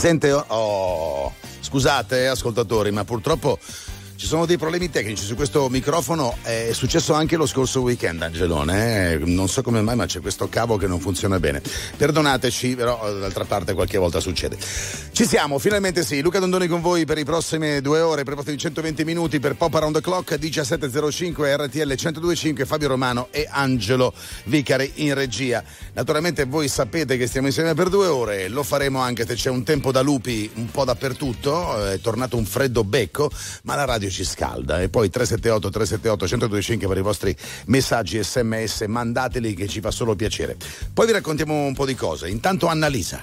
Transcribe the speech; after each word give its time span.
Sente. 0.00 0.32
Oh, 0.32 1.30
scusate, 1.60 2.26
ascoltatori, 2.26 2.90
ma 2.90 3.04
purtroppo 3.04 3.58
ci 4.20 4.26
sono 4.26 4.44
dei 4.44 4.58
problemi 4.58 4.90
tecnici 4.90 5.24
su 5.24 5.34
questo 5.34 5.70
microfono, 5.70 6.36
è 6.42 6.72
successo 6.72 7.14
anche 7.14 7.36
lo 7.36 7.46
scorso 7.46 7.80
weekend, 7.80 8.20
Angelone. 8.20 9.12
Eh? 9.12 9.16
Non 9.24 9.48
so 9.48 9.62
come 9.62 9.80
mai, 9.80 9.96
ma 9.96 10.04
c'è 10.04 10.20
questo 10.20 10.46
cavo 10.50 10.76
che 10.76 10.86
non 10.86 11.00
funziona 11.00 11.40
bene. 11.40 11.62
Perdonateci, 11.96 12.76
però 12.76 13.00
d'altra 13.18 13.46
parte 13.46 13.72
qualche 13.72 13.96
volta 13.96 14.20
succede. 14.20 14.58
Ci 15.10 15.24
siamo, 15.24 15.58
finalmente 15.58 16.04
sì. 16.04 16.20
Luca 16.20 16.38
Dondoni 16.38 16.68
con 16.68 16.82
voi 16.82 17.06
per 17.06 17.16
i 17.16 17.24
prossimi 17.24 17.80
due 17.80 18.00
ore, 18.00 18.22
per 18.22 18.34
i 18.34 18.36
prossimi 18.36 18.58
120 18.58 19.04
minuti 19.04 19.40
per 19.40 19.54
Pop 19.54 19.74
Around 19.74 19.94
the 19.94 20.02
Clock 20.02 20.34
17.05 20.34 21.64
RTL 21.64 21.78
102.5 21.78 22.66
Fabio 22.66 22.88
Romano 22.88 23.28
e 23.30 23.48
Angelo 23.50 24.12
Vicari 24.44 24.92
in 24.96 25.14
regia. 25.14 25.64
Naturalmente 25.94 26.44
voi 26.44 26.68
sapete 26.68 27.16
che 27.16 27.26
stiamo 27.26 27.46
insieme 27.46 27.72
per 27.72 27.88
due 27.88 28.08
ore, 28.08 28.48
lo 28.48 28.64
faremo 28.64 29.00
anche 29.00 29.26
se 29.26 29.32
c'è 29.32 29.48
un 29.48 29.62
tempo 29.62 29.90
da 29.90 30.02
lupi 30.02 30.50
un 30.56 30.70
po' 30.70 30.84
dappertutto, 30.84 31.86
è 31.86 31.98
tornato 32.00 32.36
un 32.36 32.44
freddo 32.44 32.84
becco, 32.84 33.30
ma 33.62 33.76
la 33.76 33.86
radio 33.86 34.08
ci 34.10 34.24
scalda. 34.24 34.80
E 34.80 34.88
poi 34.88 35.10
378 35.10 35.70
378 35.70 36.24
1025 36.24 36.88
per 36.88 36.98
i 36.98 37.02
vostri 37.02 37.36
messaggi 37.66 38.22
sms, 38.22 38.82
mandateli 38.82 39.54
che 39.54 39.68
ci 39.68 39.80
fa 39.80 39.90
solo 39.90 40.14
piacere. 40.14 40.56
Poi 40.92 41.06
vi 41.06 41.12
raccontiamo 41.12 41.64
un 41.64 41.74
po' 41.74 41.86
di 41.86 41.94
cose. 41.94 42.28
Intanto 42.28 42.66
Annalisa. 42.66 43.22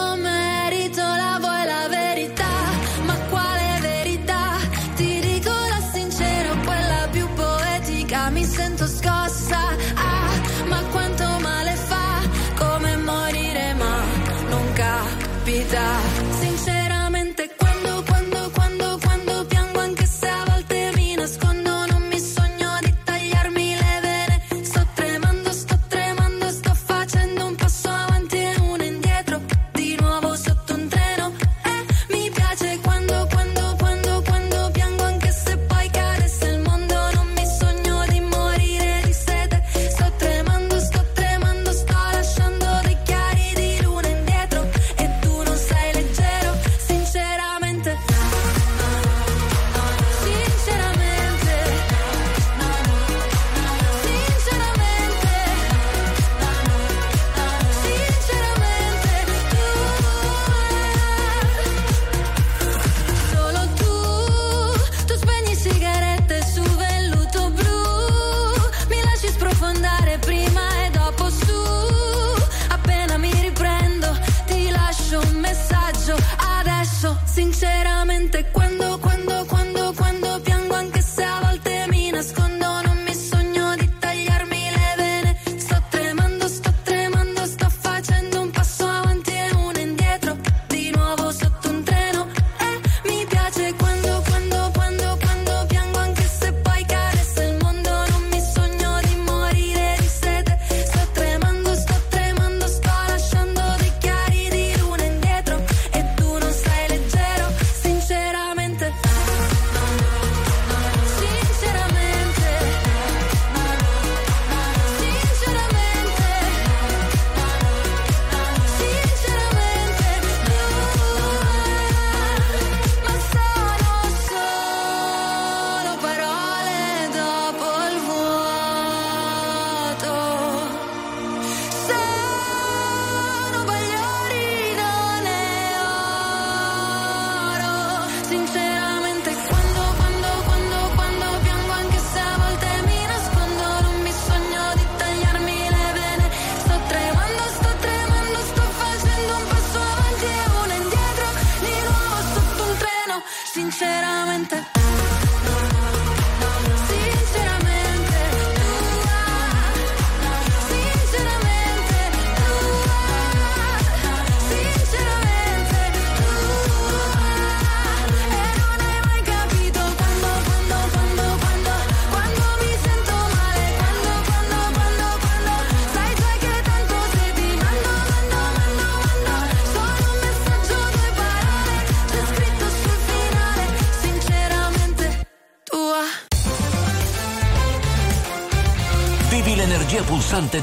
sinceramente, 77.61 78.43
quando, 78.51 78.70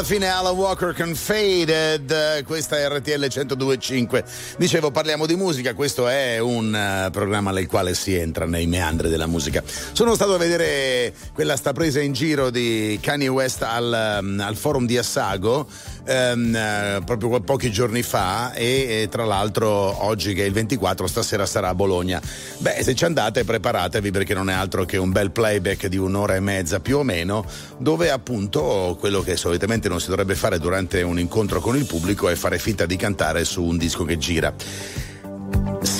Alla 0.00 0.08
fine 0.08 0.28
Alan 0.28 0.54
Walker 0.56 0.94
con 0.94 1.14
Faded, 1.14 2.44
questa 2.44 2.78
è 2.78 2.88
RTL 2.88 3.20
1025. 3.20 4.24
Dicevo, 4.56 4.90
parliamo 4.90 5.26
di 5.26 5.36
musica, 5.36 5.74
questo 5.74 6.08
è 6.08 6.38
un 6.38 6.72
uh, 7.06 7.10
programma 7.10 7.50
nel 7.50 7.66
quale 7.66 7.92
si 7.92 8.14
entra 8.14 8.46
nei 8.46 8.66
meandri 8.66 9.10
della 9.10 9.26
musica. 9.26 9.62
Sono 9.92 10.14
stato 10.14 10.32
a 10.32 10.38
vedere 10.38 11.12
quella 11.34 11.54
sta 11.56 11.72
presa 11.72 12.00
in 12.00 12.14
giro 12.14 12.48
di 12.48 12.98
Kanye 13.02 13.28
West 13.28 13.62
al, 13.62 14.20
um, 14.22 14.40
al 14.40 14.56
forum 14.56 14.86
di 14.86 14.96
Assago 14.96 15.66
um, 16.10 16.98
uh, 16.98 17.04
proprio 17.04 17.40
pochi 17.40 17.70
giorni 17.70 18.02
fa 18.02 18.52
e, 18.52 19.02
e, 19.02 19.08
tra 19.08 19.24
l'altro 19.24 19.68
oggi 20.04 20.34
che 20.34 20.42
è 20.42 20.46
il 20.46 20.52
24, 20.52 21.06
stasera 21.06 21.46
sarà 21.46 21.68
a 21.68 21.74
Bologna. 21.74 22.20
Beh, 22.58 22.82
se 22.82 22.94
ci 22.94 23.04
andate 23.04 23.44
preparatevi 23.44 24.10
perché 24.10 24.34
non 24.34 24.50
è 24.50 24.52
altro 24.52 24.84
che 24.84 24.96
un 24.96 25.12
bel 25.12 25.30
playback 25.30 25.86
di 25.86 25.96
un'ora 25.96 26.34
e 26.34 26.40
mezza 26.40 26.80
più 26.80 26.98
o 26.98 27.02
meno, 27.02 27.44
dove 27.78 28.10
appunto 28.10 28.96
quello 28.98 29.22
che 29.22 29.36
solitamente 29.36 29.88
non 29.88 30.00
si 30.00 30.08
dovrebbe 30.08 30.34
fare 30.34 30.58
durante 30.58 31.02
un 31.02 31.18
incontro 31.18 31.60
con 31.60 31.76
il 31.76 31.86
pubblico 31.86 32.28
è 32.28 32.34
fare 32.34 32.58
finta 32.58 32.86
di 32.86 32.96
cantare 32.96 33.44
su 33.44 33.62
un 33.62 33.76
disco 33.76 34.04
che 34.04 34.18
gira. 34.18 34.52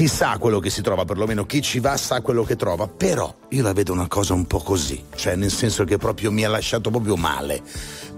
Si 0.01 0.09
sa 0.09 0.39
quello 0.39 0.61
che 0.61 0.71
si 0.71 0.81
trova, 0.81 1.05
perlomeno 1.05 1.45
chi 1.45 1.61
ci 1.61 1.79
va 1.79 1.95
sa 1.99 2.23
quello 2.23 2.43
che 2.43 2.57
trova, 2.57 2.89
però 2.89 3.37
io 3.51 3.63
la 3.63 3.75
vedo 3.75 3.93
una 3.93 4.09
cosa 4.09 4.33
un 4.33 4.47
po' 4.47 4.61
così, 4.61 5.05
cioè 5.15 5.37
nel 5.37 5.51
senso 5.51 5.85
che 5.85 5.99
proprio 5.99 6.33
mi 6.33 6.43
ha 6.43 6.49
lasciato 6.49 6.89
proprio 6.89 7.17
male, 7.17 7.61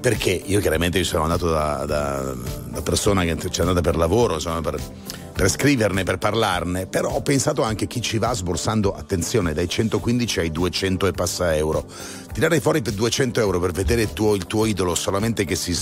perché 0.00 0.30
io 0.30 0.60
chiaramente 0.60 1.02
sono 1.02 1.24
andato 1.24 1.48
da, 1.48 1.84
da, 1.84 2.34
da 2.68 2.82
persona 2.82 3.24
che 3.24 3.36
ci 3.50 3.58
è 3.58 3.62
andata 3.62 3.80
per 3.80 3.96
lavoro, 3.96 4.34
insomma, 4.34 4.60
per, 4.60 4.80
per 5.32 5.50
scriverne, 5.50 6.04
per 6.04 6.18
parlarne, 6.18 6.86
però 6.86 7.10
ho 7.10 7.20
pensato 7.20 7.62
anche 7.62 7.88
chi 7.88 8.00
ci 8.00 8.18
va 8.18 8.32
sborsando, 8.32 8.94
attenzione, 8.94 9.52
dai 9.52 9.68
115 9.68 10.38
ai 10.38 10.52
200 10.52 11.08
e 11.08 11.10
passa 11.10 11.56
euro. 11.56 11.84
Tirare 12.32 12.60
fuori 12.60 12.80
per 12.80 12.92
200 12.92 13.40
euro 13.40 13.58
per 13.58 13.72
vedere 13.72 14.02
il 14.02 14.12
tuo, 14.12 14.36
il 14.36 14.46
tuo 14.46 14.66
idolo 14.66 14.94
solamente 14.94 15.44
che 15.44 15.56
si, 15.56 15.76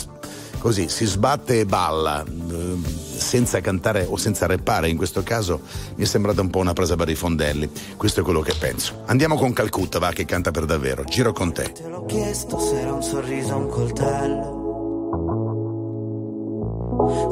così, 0.61 0.88
si 0.88 1.04
sbatte 1.04 1.61
e 1.61 1.66
balla 1.66 2.25
eh, 2.25 3.00
senza 3.21 3.61
cantare 3.61 4.07
o 4.09 4.17
senza 4.17 4.47
reppare, 4.47 4.89
in 4.89 4.97
questo 4.97 5.23
caso 5.23 5.61
mi 5.95 6.05
è 6.05 6.07
sembrata 6.07 6.41
un 6.41 6.50
po' 6.50 6.59
una 6.59 6.73
presa 6.73 6.97
per 6.97 7.09
i 7.09 7.15
fondelli. 7.15 7.71
Questo 7.97 8.21
è 8.21 8.23
quello 8.23 8.41
che 8.41 8.55
penso. 8.59 9.03
Andiamo 9.07 9.37
con 9.37 9.53
Calcutta, 9.53 9.99
va, 9.99 10.11
che 10.11 10.25
canta 10.25 10.50
per 10.50 10.65
davvero. 10.65 11.05
Giro 11.05 11.33
con 11.33 11.53
te. 11.53 11.71
Te 11.73 11.89
l'ho 11.89 12.05
chiesto 12.07 12.59
se 12.59 12.81
era 12.81 12.93
un 12.93 13.03
sorriso 13.03 13.55
o 13.55 13.59
un 13.59 13.69
coltello 13.69 14.61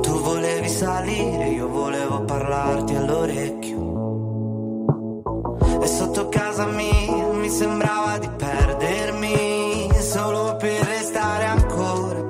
tu 0.00 0.21
volevi 0.21 0.68
salire, 0.68 1.49
io 1.49 1.68
volevo 1.68 2.25
parlarti 2.25 2.95
all'orecchio. 2.95 3.76
E 5.80 5.87
sotto 5.87 6.28
casa 6.28 6.66
mia 6.66 7.26
mi 7.33 7.50
sembrava 7.50 8.18
di 8.18 8.28
perdermi 8.37 9.90
solo 10.00 10.57
per 10.57 10.80
restare 10.85 11.45
ancora, 11.45 12.26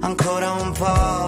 ancora 0.00 0.52
un 0.52 0.72
po'. 0.72 1.27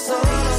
Stato 0.00 0.49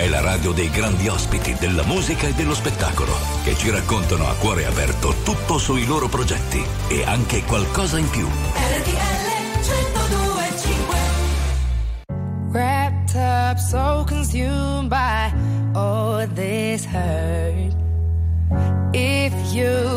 è 0.00 0.08
la 0.08 0.22
radio 0.22 0.52
dei 0.52 0.70
grandi 0.70 1.08
ospiti 1.08 1.54
della 1.58 1.84
musica 1.84 2.26
e 2.26 2.32
dello 2.32 2.54
spettacolo 2.54 3.12
che 3.44 3.54
ci 3.54 3.68
raccontano 3.68 4.26
a 4.26 4.34
cuore 4.34 4.64
aperto 4.64 5.14
tutto 5.22 5.58
sui 5.58 5.84
loro 5.84 6.08
progetti 6.08 6.64
e 6.88 7.04
anche 7.04 7.44
qualcosa 7.44 7.98
in 7.98 8.08
più. 8.08 8.26
Wrapped 12.50 13.14
up, 13.14 13.58
so 13.58 14.04
consumed 14.08 14.88
by 14.88 15.30
all 15.74 16.26
this 16.32 16.86
hurt. 16.86 17.76
If 18.92 19.34
you 19.52 19.89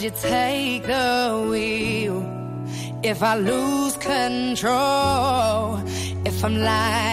You 0.00 0.10
take 0.12 0.84
the 0.84 1.46
wheel 1.50 2.24
if 3.02 3.22
I 3.22 3.36
lose 3.36 3.98
control? 3.98 5.76
If 6.24 6.42
I'm 6.42 6.56
lying 6.56 7.09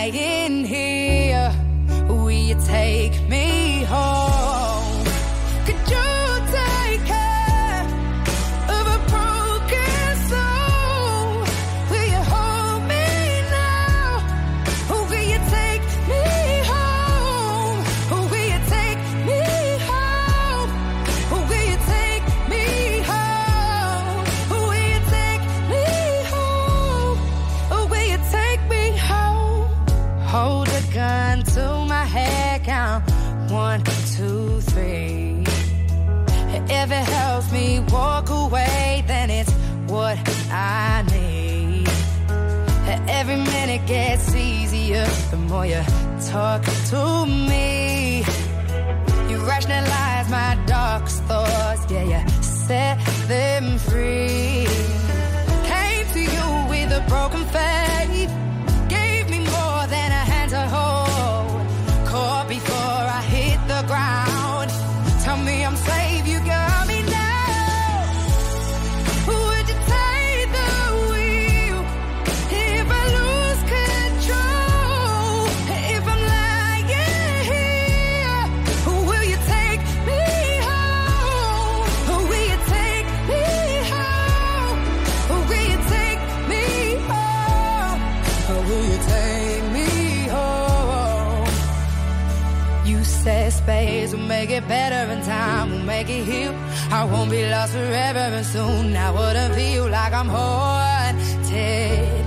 and 98.34 98.46
soon 98.46 98.96
I 98.96 99.10
wouldn't 99.12 99.55
feel 99.55 99.89
like 99.89 100.13
I'm 100.13 100.27
haunted 100.27 102.25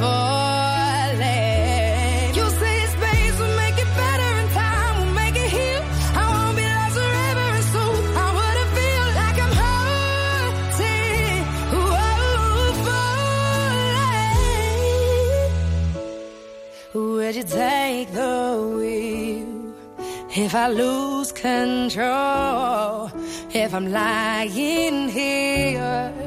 falling. 0.00 1.20
You 2.38 2.46
say 2.60 2.78
space 2.96 3.36
will 3.40 3.56
make 3.62 3.78
it 3.84 3.90
better 4.02 4.30
and 4.40 4.50
time 4.50 4.94
will 4.98 5.14
make 5.20 5.36
it 5.36 5.50
heal. 5.56 5.82
I 6.20 6.24
won't 6.32 6.56
be 6.56 6.64
lost 6.76 6.94
forever 6.98 7.46
and 7.58 7.66
soon 7.74 8.02
I 8.24 8.28
wouldn't 8.38 8.70
feel 8.78 9.06
like 9.20 9.38
I'm 9.44 9.54
haunted 9.62 11.44
falling. 16.94 17.16
Would 17.16 17.34
you 17.36 17.44
take 17.44 18.08
the 18.12 18.34
wheel 18.76 19.50
if 20.44 20.52
I 20.54 20.66
lose 20.68 21.30
control? 21.32 22.31
If 23.72 23.76
I'm 23.76 23.90
lying 23.90 25.08
here, 25.08 26.21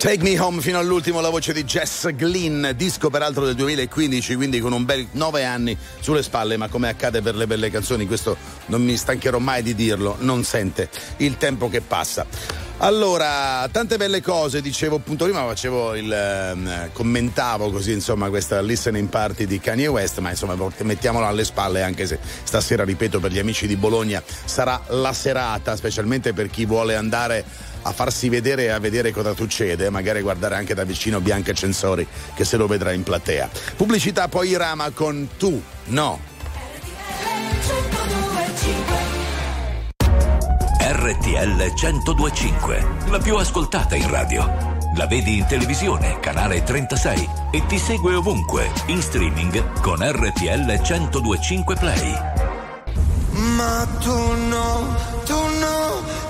Take 0.00 0.22
Me 0.22 0.40
Home 0.40 0.62
fino 0.62 0.78
all'ultimo 0.78 1.20
la 1.20 1.28
voce 1.28 1.52
di 1.52 1.62
Jess 1.62 2.08
Glynn, 2.14 2.70
disco 2.70 3.10
peraltro 3.10 3.44
del 3.44 3.54
2015, 3.54 4.34
quindi 4.34 4.58
con 4.58 4.72
un 4.72 4.86
bel 4.86 5.06
nove 5.10 5.44
anni 5.44 5.76
sulle 6.00 6.22
spalle, 6.22 6.56
ma 6.56 6.68
come 6.68 6.88
accade 6.88 7.20
per 7.20 7.34
le 7.36 7.46
belle 7.46 7.68
canzoni, 7.68 8.06
questo 8.06 8.34
non 8.68 8.82
mi 8.82 8.96
stancherò 8.96 9.38
mai 9.38 9.62
di 9.62 9.74
dirlo, 9.74 10.16
non 10.20 10.42
sente 10.42 10.88
il 11.18 11.36
tempo 11.36 11.68
che 11.68 11.82
passa. 11.82 12.24
Allora, 12.78 13.68
tante 13.70 13.98
belle 13.98 14.22
cose, 14.22 14.62
dicevo 14.62 14.96
appunto 14.96 15.24
prima, 15.24 15.46
facevo 15.46 15.94
il 15.94 16.10
ehm, 16.10 16.92
commentavo 16.94 17.70
così 17.70 17.92
insomma 17.92 18.30
questa 18.30 18.62
listening 18.62 19.06
party 19.06 19.44
di 19.44 19.60
Kanye 19.60 19.88
West, 19.88 20.18
ma 20.20 20.30
insomma 20.30 20.56
mettiamola 20.78 21.26
alle 21.26 21.44
spalle 21.44 21.82
anche 21.82 22.06
se 22.06 22.18
stasera, 22.42 22.84
ripeto, 22.84 23.20
per 23.20 23.32
gli 23.32 23.38
amici 23.38 23.66
di 23.66 23.76
Bologna 23.76 24.22
sarà 24.24 24.80
la 24.88 25.12
serata, 25.12 25.76
specialmente 25.76 26.32
per 26.32 26.48
chi 26.48 26.64
vuole 26.64 26.94
andare 26.96 27.44
a 27.82 27.92
farsi 27.92 28.28
vedere 28.28 28.64
e 28.64 28.68
a 28.68 28.78
vedere 28.78 29.12
cosa 29.12 29.34
succede, 29.34 29.90
magari 29.90 30.20
guardare 30.20 30.56
anche 30.56 30.74
da 30.74 30.84
vicino 30.84 31.20
Bianca 31.20 31.52
Censori 31.52 32.06
che 32.34 32.44
se 32.44 32.56
lo 32.56 32.66
vedrà 32.66 32.92
in 32.92 33.02
platea. 33.02 33.48
Pubblicità 33.76 34.28
poi 34.28 34.56
Rama 34.56 34.90
con 34.90 35.28
tu, 35.36 35.62
no. 35.86 36.30
RTL 40.92 41.72
1025, 41.80 42.86
la 43.08 43.18
più 43.18 43.36
ascoltata 43.36 43.94
in 43.94 44.10
radio. 44.10 44.78
La 44.96 45.06
vedi 45.06 45.38
in 45.38 45.46
televisione, 45.46 46.18
canale 46.20 46.62
36 46.62 47.28
e 47.52 47.64
ti 47.66 47.78
segue 47.78 48.14
ovunque, 48.14 48.70
in 48.86 49.00
streaming 49.00 49.80
con 49.80 49.98
RTL 50.02 50.80
1025 50.80 51.76
Play. 51.76 52.12
Ma 53.30 53.86
tu 54.00 54.12
no, 54.12 54.96
tu 55.24 55.34
no, 55.34 56.02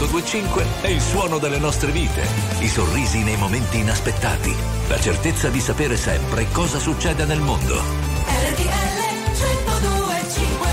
1025 0.00 0.64
è 0.80 0.88
il 0.88 1.00
suono 1.02 1.38
delle 1.38 1.58
nostre 1.58 1.92
vite, 1.92 2.26
i 2.60 2.68
sorrisi 2.68 3.22
nei 3.22 3.36
momenti 3.36 3.80
inaspettati, 3.80 4.54
la 4.88 4.98
certezza 4.98 5.50
di 5.50 5.60
sapere 5.60 5.98
sempre 5.98 6.46
cosa 6.52 6.78
succede 6.78 7.26
nel 7.26 7.40
mondo. 7.40 7.74
RTL 7.74 9.00
1025 9.36 10.68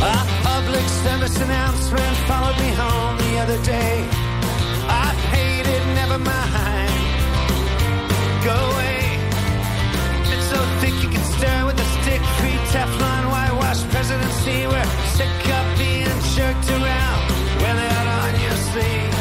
A 0.00 0.26
public 0.42 0.88
service 1.04 1.40
announcement 1.40 2.16
followed 2.26 2.58
me 2.58 2.74
home 2.74 3.16
the 3.16 3.38
other 3.38 3.60
day. 3.62 4.04
I 4.88 5.14
hate 5.30 5.68
it, 5.68 5.84
never 5.94 6.18
mind. 6.18 6.92
Go 8.42 8.54
away. 8.72 9.20
It's 10.34 10.48
so 10.50 10.58
thick 10.80 11.00
you 11.00 11.10
can 11.10 11.22
stir 11.22 11.64
with 11.64 11.78
a 11.78 11.84
stick, 12.02 12.20
free 12.38 12.58
Teflon. 12.72 13.07
presidency. 14.08 14.66
We're 14.66 14.90
sick 15.16 15.40
of 15.58 15.66
being 15.78 16.20
jerked 16.34 16.70
around. 16.70 17.24
Wear 17.60 17.74
that 17.76 18.06
on 18.20 18.32
your 18.40 18.58
sleeve. 18.68 19.12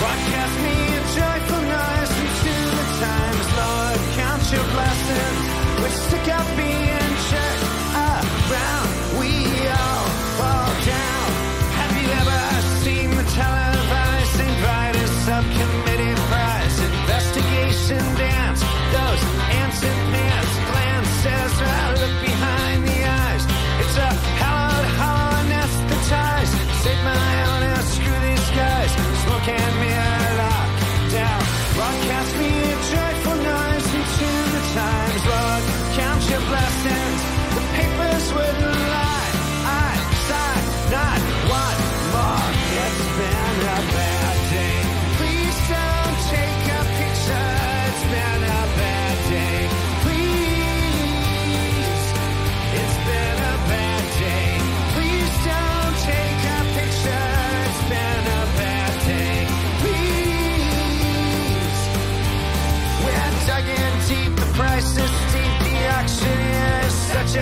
Broadcast 0.00 0.56
me 0.64 0.76
a 0.96 1.02
joyful 1.20 1.62
noise 1.76 2.12
into 2.24 2.54
the 2.78 2.86
times, 3.04 3.46
Lord. 3.60 4.00
Count 4.16 4.42
your 4.54 4.66
blessings. 4.72 5.40
We're 5.80 5.96
sick 6.08 6.26
of 6.32 6.46
being 6.56 6.79
can 29.42 29.79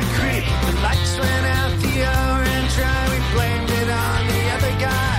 a. 0.03 0.45
The 0.67 0.75
lights 0.83 1.15
went 1.19 1.47
out 1.59 1.73
the 1.83 1.95
hour 2.05 2.41
and 2.43 2.67
dry. 2.77 3.03
We 3.13 3.19
blamed 3.35 3.71
it 3.71 3.89
on 3.89 4.21
the 4.33 4.43
other 4.57 4.75
guy. 4.79 5.19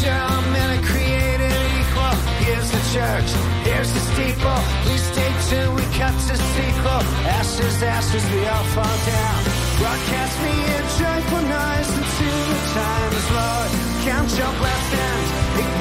Some 0.00 0.44
men 0.52 0.68
are 0.76 0.84
created 0.86 1.56
equal. 1.80 2.16
Here's 2.44 2.70
the 2.70 2.82
church. 2.94 3.30
Here's 3.66 3.90
the 3.92 4.02
steeple. 4.12 4.60
We 4.86 4.96
stay 4.98 5.30
till 5.50 5.70
we 5.74 5.84
cut 5.98 6.14
to 6.28 6.34
sequel. 6.36 7.02
Ashes, 7.38 7.82
ashes, 7.82 8.24
we 8.32 8.40
all 8.46 8.66
fall 8.76 8.98
down. 9.06 9.40
Broadcast 9.80 10.36
me 10.44 10.54
a 10.78 10.80
joyful 11.00 11.42
noise 11.42 11.90
until 12.00 12.40
the 12.52 12.60
time 12.76 13.12
is 13.18 13.28
Lord. 13.38 13.70
Count 14.06 14.30
your 14.38 14.52
blessings. 14.60 15.73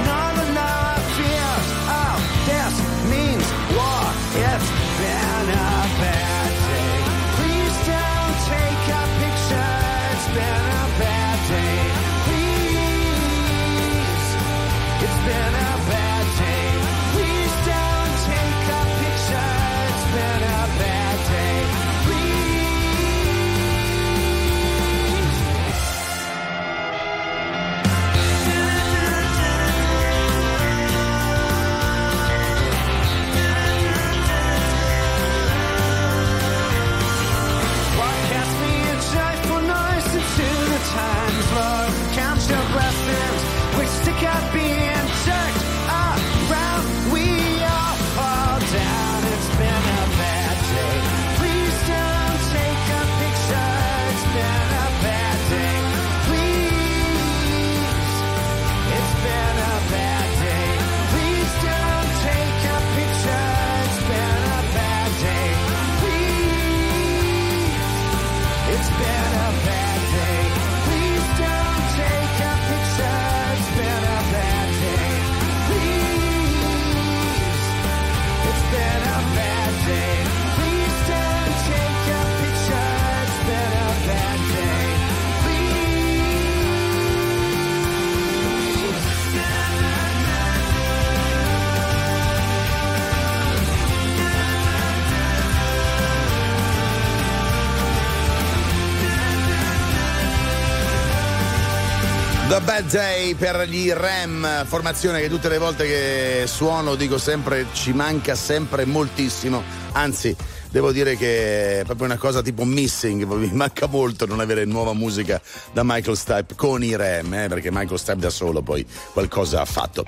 Bad 102.64 102.92
Day 102.92 103.36
per 103.36 103.68
gli 103.68 103.92
Rem, 103.92 104.66
formazione 104.66 105.20
che 105.20 105.28
tutte 105.28 105.50
le 105.50 105.58
volte 105.58 105.86
che 105.86 106.44
suono 106.48 106.96
dico 106.96 107.18
sempre 107.18 107.66
ci 107.74 107.92
manca 107.92 108.36
sempre 108.36 108.86
moltissimo, 108.86 109.62
anzi 109.92 110.36
devo 110.74 110.92
dire 110.92 111.16
che 111.16 111.82
è 111.82 111.84
proprio 111.86 112.08
una 112.08 112.18
cosa 112.18 112.42
tipo 112.42 112.66
missing, 112.66 113.26
mi 113.26 113.52
manca 113.54 113.86
molto 113.86 114.26
non 114.26 114.40
avere 114.40 114.66
nuova 114.66 114.94
musica 114.94 115.40
da 115.72 115.84
Michael 115.84 116.18
Stipe 116.18 116.56
con 116.56 116.84
i 116.84 116.96
Rem, 116.96 117.32
eh, 117.32 117.48
perché 117.48 117.70
Michael 117.72 118.00
Stipe 118.00 118.18
da 118.18 118.32
solo 118.32 118.64
poi 118.64 118.84
qualcosa 119.12 119.62
ha 119.62 119.66
fatto. 119.66 120.04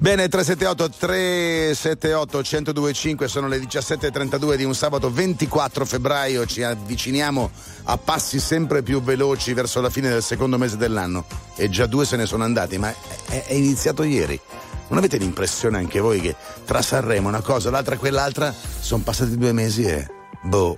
Bene, 0.00 0.26
378 0.26 0.96
378 0.98 2.38
1025 2.38 3.28
sono 3.28 3.46
le 3.46 3.58
17.32 3.58 4.54
di 4.54 4.64
un 4.64 4.74
sabato 4.74 5.12
24 5.12 5.84
febbraio, 5.84 6.46
ci 6.46 6.62
avviciniamo 6.62 7.50
a 7.84 7.98
passi 7.98 8.40
sempre 8.40 8.82
più 8.82 9.02
veloci 9.02 9.52
verso 9.52 9.82
la 9.82 9.90
fine 9.90 10.08
del 10.08 10.22
secondo 10.22 10.56
mese 10.56 10.78
dell'anno 10.78 11.26
e 11.56 11.68
già 11.68 11.84
due 11.84 12.06
se 12.06 12.16
ne 12.16 12.24
sono 12.24 12.42
andati, 12.42 12.78
ma 12.78 12.90
è, 13.28 13.44
è 13.48 13.52
iniziato 13.52 14.02
ieri. 14.02 14.40
Non 14.88 14.98
avete 14.98 15.16
l'impressione 15.16 15.78
anche 15.78 16.00
voi 16.00 16.20
che 16.20 16.36
tra 16.64 16.82
Sanremo 16.82 17.28
una 17.28 17.40
cosa, 17.40 17.70
l'altra 17.70 17.96
quell'altra 17.96 18.52
sono 18.52 19.02
passati 19.02 19.36
due 19.36 19.52
mesi 19.52 19.84
e 19.84 20.06
boh. 20.42 20.76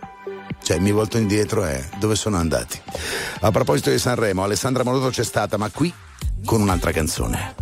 Cioè, 0.62 0.78
mi 0.78 0.90
volto 0.92 1.18
indietro 1.18 1.64
e 1.64 1.88
dove 1.98 2.14
sono 2.16 2.36
andati? 2.36 2.80
A 3.40 3.50
proposito 3.50 3.90
di 3.90 3.98
Sanremo, 3.98 4.42
Alessandra 4.42 4.82
Moroto 4.82 5.08
c'è 5.08 5.24
stata, 5.24 5.56
ma 5.56 5.70
qui 5.70 5.92
con 6.44 6.60
un'altra 6.60 6.90
canzone. 6.90 7.54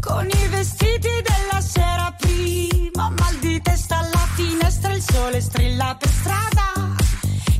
Con 0.00 0.28
i 0.28 0.48
vestiti 0.48 1.08
della 1.22 1.60
sera 1.60 2.14
prima, 2.18 3.10
mal 3.10 3.36
di 3.40 3.60
testa 3.60 3.98
alla 3.98 4.26
finestra, 4.34 4.92
il 4.92 5.02
sole 5.02 5.40
strilla 5.40 5.96
per 5.98 6.08
strada. 6.08 6.94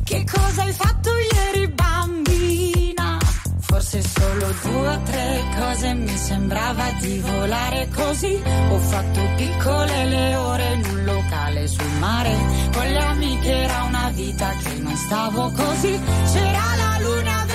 Che 0.03 0.25
cosa 0.31 0.63
hai 0.63 0.71
fatto 0.71 1.09
ieri? 1.09 1.36
Forse 3.89 4.01
solo 4.19 4.53
due 4.63 4.87
o 4.89 5.01
tre 5.03 5.43
cose 5.57 5.93
mi 5.93 6.17
sembrava 6.17 6.91
di 6.99 7.19
volare 7.19 7.87
così. 7.95 8.33
Ho 8.69 8.79
fatto 8.79 9.21
piccole 9.37 10.05
le 10.09 10.35
ore 10.35 10.73
in 10.73 10.85
un 10.89 11.03
locale 11.05 11.67
sul 11.67 11.89
mare. 11.97 12.35
Con 12.73 12.85
le 12.85 12.99
amiche 12.99 13.49
era 13.49 13.83
una 13.83 14.09
vita 14.09 14.49
che 14.61 14.73
non 14.79 14.93
stavo 14.93 15.51
così. 15.51 15.97
C'era 16.33 16.75
la 16.75 16.99
luna, 16.99 17.45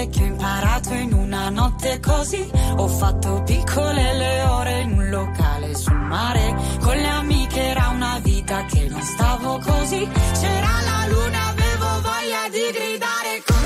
cose 0.00 0.08
che 0.08 0.22
ho 0.22 0.26
imparato 0.26 0.94
in 0.94 1.12
una 1.12 1.50
notte 1.50 2.00
così. 2.00 2.50
Ho 2.76 2.88
fatto 2.88 3.42
piccole 3.44 4.14
le 4.14 4.42
ore 4.42 4.80
in 4.80 4.92
un 4.92 5.08
locale 5.10 5.74
sul 5.74 5.96
mare. 5.96 6.54
Con 6.80 6.96
le 6.96 7.08
amiche 7.08 7.60
era 7.60 7.88
una 7.88 8.18
vita 8.22 8.64
che 8.64 8.86
non 8.88 9.02
stavo 9.02 9.58
così. 9.58 10.08
C'era 10.40 10.80
la 10.84 11.06
luna, 11.08 11.48
avevo 11.48 12.00
voglia 12.00 12.48
di 12.50 12.70
gridare 12.72 13.42
con 13.46 13.59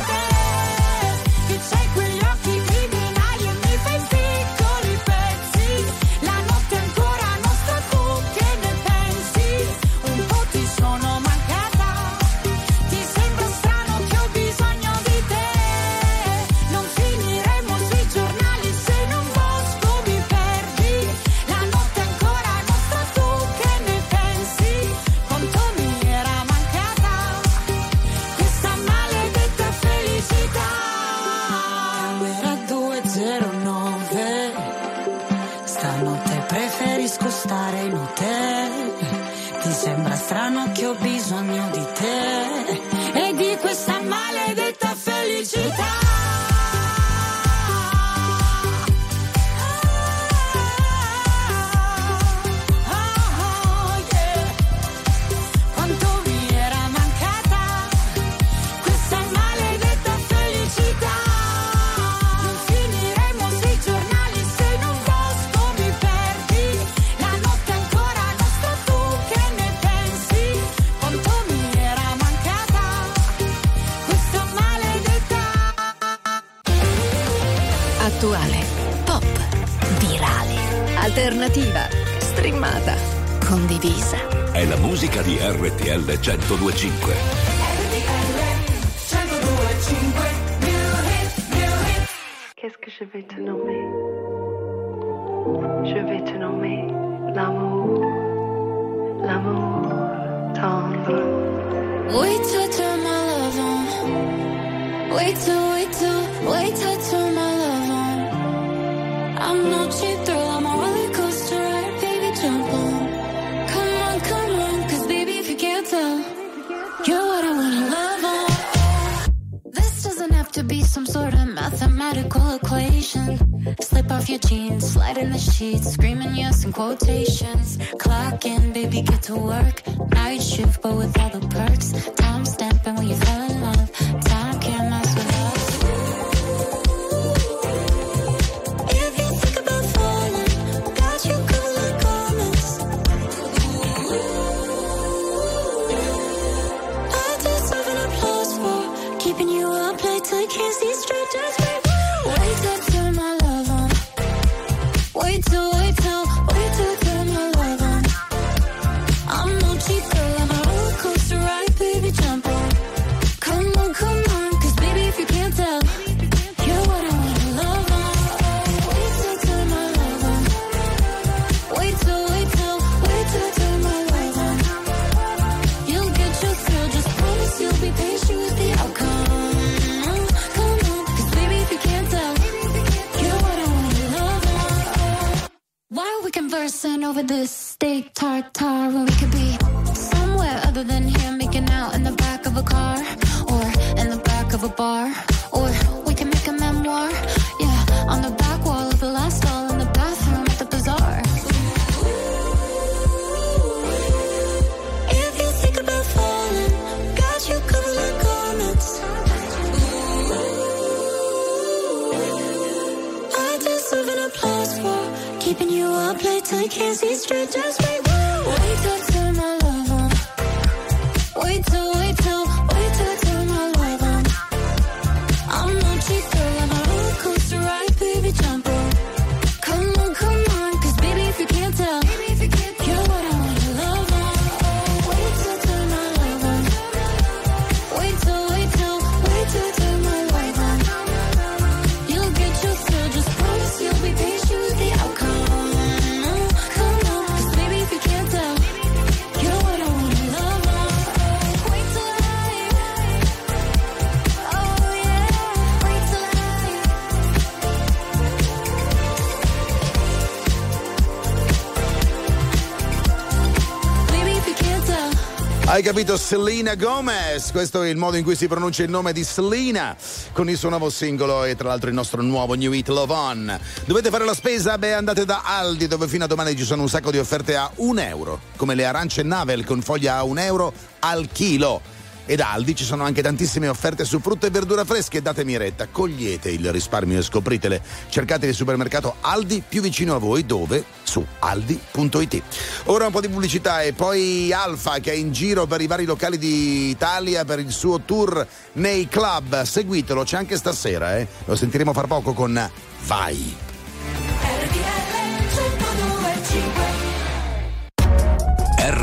capito 265.84 266.16
Selena 266.16 266.76
Gomez? 266.76 267.52
Questo 267.52 267.82
è 267.82 267.90
il 267.90 267.98
modo 267.98 268.16
in 268.16 268.24
cui 268.24 268.34
si 268.34 268.48
pronuncia 268.48 268.82
il 268.82 268.88
nome 268.88 269.12
di 269.12 269.22
Selena 269.22 269.94
con 270.32 270.48
il 270.48 270.56
suo 270.56 270.70
nuovo 270.70 270.88
singolo 270.88 271.44
e 271.44 271.56
tra 271.56 271.68
l'altro 271.68 271.90
il 271.90 271.94
nostro 271.94 272.22
nuovo 272.22 272.54
New 272.54 272.72
Hit 272.72 272.88
Love 272.88 273.12
On. 273.12 273.60
Dovete 273.84 274.08
fare 274.08 274.24
la 274.24 274.32
spesa? 274.32 274.78
Beh, 274.78 274.94
andate 274.94 275.26
da 275.26 275.42
Aldi 275.44 275.86
dove 275.86 276.08
fino 276.08 276.24
a 276.24 276.26
domani 276.26 276.56
ci 276.56 276.64
sono 276.64 276.80
un 276.80 276.88
sacco 276.88 277.10
di 277.10 277.18
offerte 277.18 277.54
a 277.54 277.70
un 277.76 277.98
euro, 277.98 278.40
come 278.56 278.74
le 278.74 278.86
arance 278.86 279.22
Navel 279.22 279.66
con 279.66 279.82
foglia 279.82 280.16
a 280.16 280.24
un 280.24 280.38
euro 280.38 280.72
al 281.00 281.28
chilo. 281.30 281.82
Ed 282.26 282.40
Aldi 282.40 282.74
ci 282.74 282.84
sono 282.84 283.04
anche 283.04 283.22
tantissime 283.22 283.68
offerte 283.68 284.04
su 284.04 284.20
frutta 284.20 284.46
e 284.46 284.50
verdura 284.50 284.84
fresche. 284.84 285.20
Datemi 285.20 285.56
retta, 285.56 285.88
cogliete 285.88 286.50
il 286.50 286.72
risparmio 286.72 287.18
e 287.18 287.22
scopritele. 287.22 287.82
Cercate 288.08 288.46
il 288.46 288.54
supermercato 288.54 289.16
Aldi 289.20 289.62
più 289.66 289.82
vicino 289.82 290.14
a 290.14 290.18
voi, 290.18 290.46
dove? 290.46 290.84
Su 291.02 291.24
aldi.it. 291.40 292.42
Ora 292.84 293.06
un 293.06 293.12
po' 293.12 293.20
di 293.20 293.28
pubblicità 293.28 293.82
e 293.82 293.92
poi 293.92 294.52
Alfa 294.52 294.98
che 294.98 295.12
è 295.12 295.14
in 295.14 295.32
giro 295.32 295.66
per 295.66 295.80
i 295.80 295.86
vari 295.86 296.04
locali 296.04 296.38
d'Italia 296.38 297.44
per 297.44 297.58
il 297.58 297.70
suo 297.70 298.00
tour 298.00 298.46
nei 298.74 299.08
club. 299.08 299.62
Seguitelo, 299.62 300.24
c'è 300.24 300.36
anche 300.36 300.56
stasera, 300.56 301.18
eh. 301.18 301.26
Lo 301.44 301.56
sentiremo 301.56 301.92
fra 301.92 302.06
poco 302.06 302.32
con 302.32 302.70
Vai. 303.06 303.73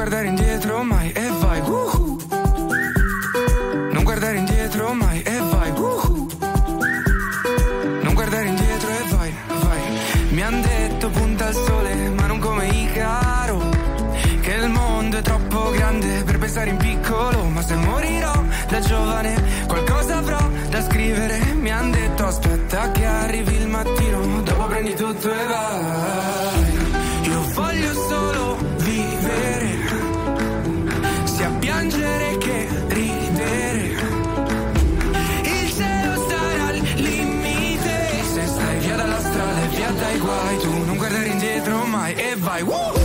guardare 0.00 0.28
indietro 0.28 0.82
mai 0.82 1.12
e 1.14 1.28
vai. 1.28 1.60
uhu. 1.60 2.09
Mai 42.10 42.32
e 42.32 42.34
vai. 42.34 42.99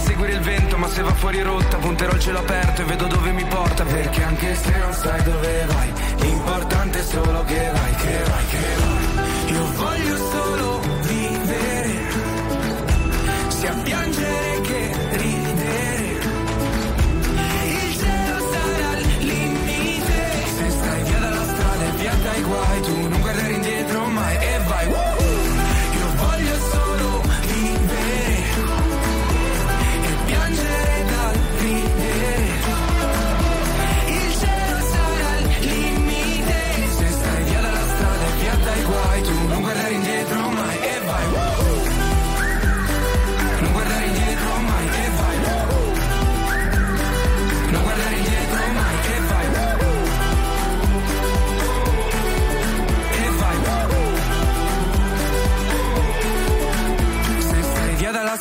Seguire 0.00 0.32
il 0.32 0.40
vento, 0.40 0.76
ma 0.76 0.88
se 0.88 1.02
va 1.02 1.14
fuori 1.14 1.42
rotta, 1.42 1.76
punterò 1.78 2.12
il 2.12 2.20
cielo 2.20 2.38
aperto 2.38 2.82
e 2.82 2.84
vedo 2.84 3.06
dove 3.06 3.32
mi 3.32 3.44
porta. 3.44 3.84
Perché 3.84 4.22
anche 4.22 4.54
se 4.54 4.76
non 4.78 4.92
sai 4.92 5.22
dove 5.22 5.64
vai, 5.66 5.92
l'importante 6.20 6.98
è 6.98 7.02
solo 7.02 7.44
che 7.44 7.70
vai, 7.72 7.94
che 7.94 8.22
vai, 8.28 8.46
che 8.46 8.58
vai. 8.78 9.52
Io 9.52 9.72
voglio 9.72 10.16
solo 10.16 10.80
vivere, 11.02 11.98
sia 13.48 13.74
piangere 13.82 14.60
che 14.62 14.96
ridere. 15.10 16.18
Il 17.64 17.96
cielo 17.98 18.38
sarà 18.52 18.88
al 18.90 19.02
limite. 19.18 20.14
Se 20.56 20.70
stai 20.70 21.02
via 21.02 21.18
dalla 21.18 21.44
strada 21.44 21.84
e 21.84 21.90
via 21.96 22.14
dai 22.22 22.42
guai, 22.42 22.80
tu 22.82 23.09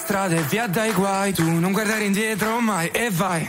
strada 0.10 0.38
e 0.38 0.42
via 0.42 0.66
dai 0.66 0.92
guai, 0.92 1.34
tu 1.34 1.48
non 1.60 1.72
guardare 1.72 2.04
indietro 2.04 2.60
mai 2.60 2.90
e 2.90 3.12
vai. 3.12 3.48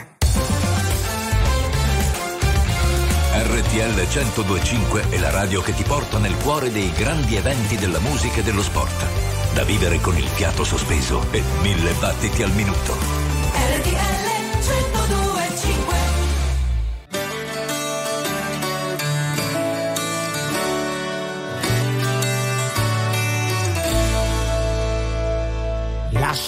RTL 3.33 3.95
1025 3.95 5.09
è 5.09 5.17
la 5.17 5.31
radio 5.31 5.63
che 5.63 5.73
ti 5.73 5.81
porta 5.81 6.19
nel 6.19 6.35
cuore 6.35 6.71
dei 6.71 6.91
grandi 6.91 7.35
eventi 7.35 7.77
della 7.77 7.99
musica 7.99 8.41
e 8.41 8.43
dello 8.43 8.61
sport. 8.61 9.05
da 9.53 9.63
vivere 9.63 9.99
con 9.99 10.15
il 10.15 10.27
fiato 10.27 10.63
sospeso 10.63 11.25
e 11.31 11.41
mille 11.61 11.93
battiti 11.93 12.43
al 12.43 12.51
minuto. 12.51 13.20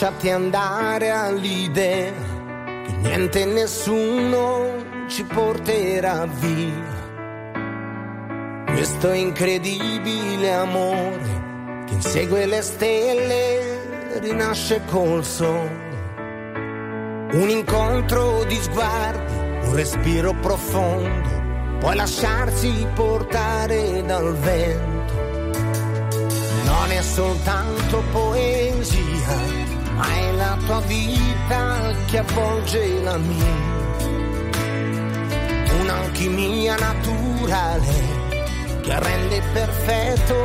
Lasciati 0.03 0.29
andare 0.31 1.11
all'idea 1.11 2.11
che 2.11 2.91
niente 2.97 3.43
e 3.43 3.45
nessuno 3.45 5.05
ci 5.07 5.23
porterà 5.23 6.25
via. 6.25 6.91
Questo 8.65 9.13
incredibile 9.13 10.51
amore 10.51 11.85
che 11.87 11.93
insegue 11.93 12.45
le 12.47 12.61
stelle 12.61 14.19
rinasce 14.19 14.81
col 14.87 15.23
sole. 15.23 15.91
Un 17.31 17.47
incontro 17.47 18.43
di 18.43 18.55
sguardi, 18.55 19.67
un 19.67 19.73
respiro 19.73 20.33
profondo, 20.33 21.77
poi 21.79 21.95
lasciarsi 21.95 22.85
portare 22.93 24.03
dal 24.05 24.35
vento 24.35 24.93
non 26.65 26.91
è 26.91 27.01
soltanto 27.01 28.03
poesia, 28.11 29.62
ma 29.95 30.07
è 30.07 30.31
la 30.33 30.57
tua 30.65 30.79
vita 30.81 31.93
che 32.07 32.17
avvolge 32.19 33.01
la 33.01 33.17
mia. 33.17 33.71
Un'alchimia 35.79 36.75
naturale 36.77 38.21
che 38.81 38.99
rende 38.99 39.41
perfetto 39.53 40.35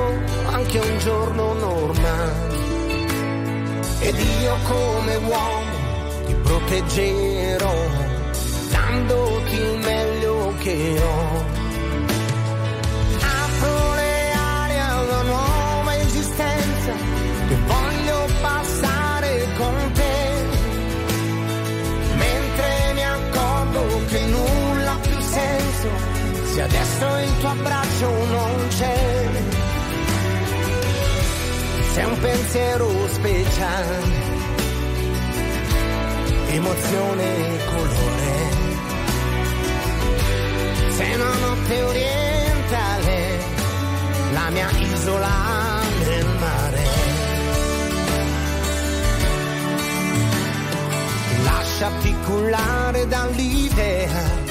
anche 0.51 0.79
un 0.79 0.99
giorno 0.99 1.53
normale. 1.55 2.57
Ed 4.01 4.17
io 4.19 4.57
come 4.65 5.17
uomo 5.17 5.77
ti 6.27 6.35
proteggerò, 6.35 7.75
dandoti 8.71 9.55
il 9.55 9.79
meglio 9.79 10.55
che 10.59 11.01
ho. 11.03 11.58
Se 26.99 27.05
adesso 27.05 27.17
il 27.19 27.39
tuo 27.39 27.49
abbraccio 27.49 28.11
non 28.27 28.69
c'è. 28.69 29.29
Sei 31.93 32.05
un 32.05 32.19
pensiero 32.19 33.09
speciale, 33.09 34.03
emozione 36.49 37.37
e 37.37 37.65
colore. 37.67 38.57
Sei 40.91 41.15
una 41.15 41.35
notte 41.47 41.83
orientale, 41.83 43.39
la 44.33 44.51
mia 44.51 44.71
isola 44.71 45.81
nel 46.05 46.27
mare. 46.41 46.87
Lasciati 51.45 52.17
cullare 52.25 53.07
dall'idea 53.07 54.48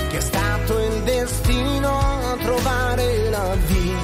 stato 0.68 0.80
il 0.80 1.04
destino 1.04 1.98
a 1.98 2.36
trovare 2.42 3.30
la 3.30 3.56
via 3.68 4.00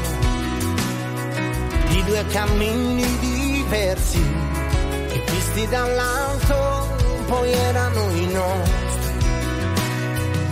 di 1.89 2.03
due 2.05 2.25
cammini 2.27 3.05
diversi 3.19 4.21
che 5.09 5.23
visti 5.29 5.67
dall'alto 5.67 6.95
poi 7.27 7.51
erano 7.51 8.09
i 8.11 8.27
nostri. 8.31 9.11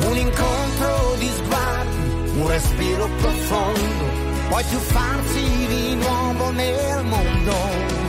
Un 0.03 0.17
incontro 0.17 1.15
di 1.17 1.29
sguardi, 1.29 2.39
un 2.39 2.47
respiro 2.47 3.07
profondo, 3.17 4.05
poi 4.49 4.63
tuffarsi 4.69 5.67
di 5.67 5.95
nuovo 5.95 6.51
nel 6.51 7.03
mondo. 7.05 8.00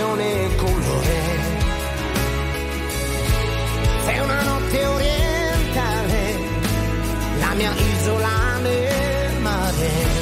Emozione 0.00 0.44
e 0.44 0.56
colore. 0.56 1.38
Sei 4.04 4.18
una 4.18 4.42
notte 4.42 4.86
orientale, 4.86 6.38
la 7.38 7.54
mia 7.54 7.72
isola 7.74 8.58
nel 8.62 9.40
mare. 9.40 10.18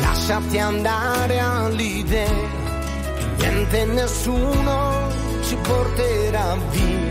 Lasciati 0.00 0.58
andare 0.58 1.38
all'idea 1.38 2.43
e 3.74 3.84
nessuno 3.86 5.10
ci 5.42 5.56
porterà 5.56 6.56
via. 6.70 7.02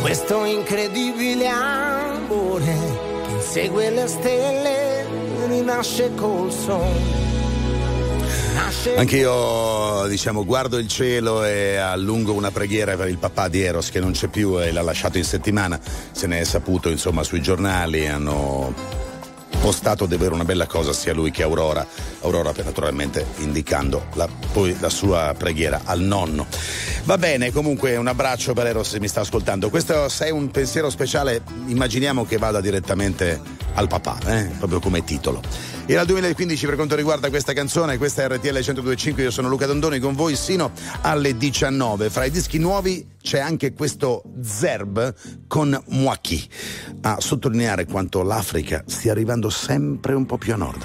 Questo 0.00 0.44
incredibile 0.44 1.48
amore 1.48 2.76
che 3.24 3.32
insegue 3.32 3.90
le 3.90 4.06
stelle 4.06 5.06
rinasce 5.46 6.14
col 6.14 6.52
sole. 6.52 7.22
Nasce 8.54 8.96
Anch'io, 8.96 10.06
diciamo, 10.06 10.44
guardo 10.44 10.78
il 10.78 10.88
cielo 10.88 11.44
e 11.44 11.76
allungo 11.76 12.32
una 12.34 12.50
preghiera 12.50 12.96
per 12.96 13.08
il 13.08 13.18
papà 13.18 13.48
di 13.48 13.62
Eros 13.62 13.90
che 13.90 14.00
non 14.00 14.12
c'è 14.12 14.28
più 14.28 14.60
e 14.60 14.70
l'ha 14.70 14.82
lasciato 14.82 15.18
in 15.18 15.24
settimana. 15.24 15.80
Se 16.12 16.26
ne 16.26 16.40
è 16.40 16.44
saputo, 16.44 16.88
insomma, 16.88 17.22
sui 17.22 17.40
giornali 17.40 18.06
hanno 18.06 18.93
postato 19.64 20.04
di 20.04 20.12
avere 20.12 20.34
una 20.34 20.44
bella 20.44 20.66
cosa 20.66 20.92
sia 20.92 21.14
lui 21.14 21.30
che 21.30 21.42
Aurora. 21.42 21.86
Aurora 22.20 22.52
naturalmente 22.62 23.24
indicando 23.38 24.08
la, 24.12 24.28
poi 24.52 24.76
la 24.78 24.90
sua 24.90 25.34
preghiera 25.38 25.80
al 25.84 26.00
nonno. 26.00 26.46
Va 27.04 27.16
bene, 27.16 27.50
comunque 27.50 27.96
un 27.96 28.06
abbraccio 28.06 28.52
per 28.52 28.66
Eros 28.66 28.90
se 28.90 29.00
mi 29.00 29.08
sta 29.08 29.22
ascoltando. 29.22 29.70
Questo 29.70 30.10
se 30.10 30.26
è 30.26 30.30
un 30.30 30.50
pensiero 30.50 30.90
speciale, 30.90 31.40
immaginiamo 31.64 32.26
che 32.26 32.36
vada 32.36 32.60
direttamente 32.60 33.40
al 33.74 33.88
papà, 33.88 34.18
eh? 34.26 34.50
proprio 34.58 34.80
come 34.80 35.04
titolo. 35.04 35.40
Era 35.86 36.00
il 36.00 36.06
2015 36.06 36.66
per 36.66 36.74
quanto 36.76 36.96
riguarda 36.96 37.28
questa 37.28 37.52
canzone, 37.52 37.98
questa 37.98 38.22
è 38.22 38.28
RTL 38.28 38.48
1025, 38.48 39.22
io 39.22 39.30
sono 39.30 39.48
Luca 39.48 39.66
Dondoni 39.66 39.98
con 39.98 40.14
voi 40.14 40.34
sino 40.34 40.70
alle 41.02 41.36
19. 41.36 42.08
Fra 42.08 42.24
i 42.24 42.30
dischi 42.30 42.58
nuovi 42.58 43.06
c'è 43.20 43.38
anche 43.38 43.74
questo 43.74 44.22
Zerb 44.42 45.14
con 45.46 45.78
Mwaki, 45.88 46.48
a 47.02 47.16
sottolineare 47.20 47.84
quanto 47.84 48.22
l'Africa 48.22 48.82
stia 48.86 49.12
arrivando 49.12 49.50
sempre 49.50 50.14
un 50.14 50.24
po' 50.24 50.38
più 50.38 50.54
a 50.54 50.56
nord. 50.56 50.84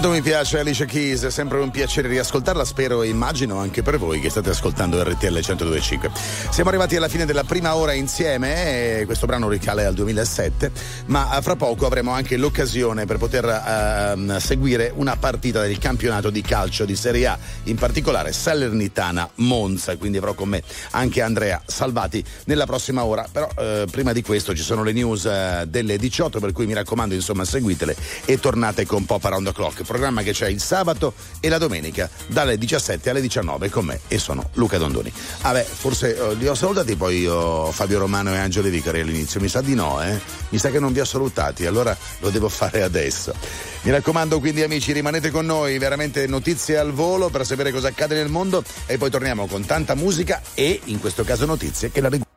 Quanto 0.00 0.16
mi 0.16 0.24
piace 0.24 0.58
Alicia 0.58 0.86
Keys, 0.86 1.24
è 1.24 1.30
sempre 1.30 1.58
un 1.58 1.70
piacere 1.70 2.08
riascoltarla, 2.08 2.64
spero 2.64 3.02
e 3.02 3.08
immagino 3.08 3.58
anche 3.58 3.82
per 3.82 3.98
voi 3.98 4.18
che 4.18 4.30
state 4.30 4.48
ascoltando 4.48 4.98
RTL 5.02 5.26
1025. 5.26 6.10
Siamo 6.48 6.70
arrivati 6.70 6.96
alla 6.96 7.08
fine 7.08 7.26
della 7.26 7.44
prima 7.44 7.76
ora 7.76 7.92
insieme, 7.92 9.00
e 9.00 9.04
questo 9.04 9.26
brano 9.26 9.50
ricale 9.50 9.84
al 9.84 9.92
2007, 9.92 10.72
ma 11.08 11.38
fra 11.42 11.54
poco 11.54 11.84
avremo 11.84 12.12
anche 12.12 12.38
l'occasione 12.38 13.04
per 13.04 13.18
poter 13.18 13.44
ehm, 13.44 14.38
seguire 14.38 14.90
una 14.94 15.16
partita 15.16 15.60
del 15.60 15.76
campionato 15.76 16.30
di 16.30 16.40
calcio 16.40 16.86
di 16.86 16.96
Serie 16.96 17.26
A, 17.26 17.38
in 17.64 17.76
particolare 17.76 18.32
Salernitana 18.32 19.28
Monza, 19.34 19.98
quindi 19.98 20.16
avrò 20.16 20.32
con 20.32 20.48
me 20.48 20.62
anche 20.92 21.20
Andrea 21.20 21.60
Salvati 21.66 22.24
nella 22.44 22.64
prossima 22.64 23.04
ora, 23.04 23.26
però 23.30 23.50
eh, 23.58 23.84
prima 23.90 24.14
di 24.14 24.22
questo 24.22 24.54
ci 24.54 24.62
sono 24.62 24.82
le 24.82 24.92
news 24.92 25.26
eh, 25.26 25.66
delle 25.68 25.98
18, 25.98 26.40
per 26.40 26.52
cui 26.52 26.64
mi 26.64 26.72
raccomando 26.72 27.12
insomma 27.12 27.44
seguitele 27.44 27.94
e 28.24 28.40
tornate 28.40 28.86
con 28.86 29.04
Pop 29.04 29.22
Around 29.22 29.46
the 29.48 29.52
Clock, 29.52 29.88
programma 29.90 30.22
che 30.22 30.30
c'è 30.30 30.46
il 30.46 30.60
sabato 30.60 31.14
e 31.40 31.48
la 31.48 31.58
domenica 31.58 32.08
dalle 32.28 32.56
17 32.56 33.10
alle 33.10 33.20
19 33.20 33.70
con 33.70 33.86
me 33.86 33.98
e 34.06 34.18
sono 34.18 34.50
Luca 34.52 34.78
Dondoni. 34.78 35.12
Ah 35.40 35.52
beh, 35.52 35.64
forse 35.64 36.16
eh, 36.16 36.34
li 36.36 36.46
ho 36.46 36.54
salutati 36.54 36.94
poi 36.94 37.22
io, 37.22 37.72
Fabio 37.72 37.98
Romano 37.98 38.32
e 38.32 38.38
Angelo 38.38 38.68
Vicari 38.68 39.00
all'inizio, 39.00 39.40
mi 39.40 39.48
sa 39.48 39.60
di 39.60 39.74
no, 39.74 40.00
eh? 40.00 40.16
Mi 40.50 40.58
sa 40.58 40.70
che 40.70 40.78
non 40.78 40.92
vi 40.92 41.00
ho 41.00 41.04
salutati, 41.04 41.66
allora 41.66 41.96
lo 42.20 42.30
devo 42.30 42.48
fare 42.48 42.82
adesso. 42.82 43.34
Mi 43.82 43.90
raccomando 43.90 44.38
quindi 44.38 44.62
amici, 44.62 44.92
rimanete 44.92 45.30
con 45.30 45.44
noi, 45.44 45.76
veramente 45.78 46.24
notizie 46.28 46.78
al 46.78 46.92
volo 46.92 47.28
per 47.28 47.44
sapere 47.44 47.72
cosa 47.72 47.88
accade 47.88 48.14
nel 48.14 48.28
mondo 48.28 48.62
e 48.86 48.96
poi 48.96 49.10
torniamo 49.10 49.48
con 49.48 49.66
tanta 49.66 49.96
musica 49.96 50.40
e 50.54 50.80
in 50.84 51.00
questo 51.00 51.24
caso 51.24 51.46
notizie 51.46 51.90
che 51.90 52.00
la 52.00 52.08
riguardano. 52.08 52.29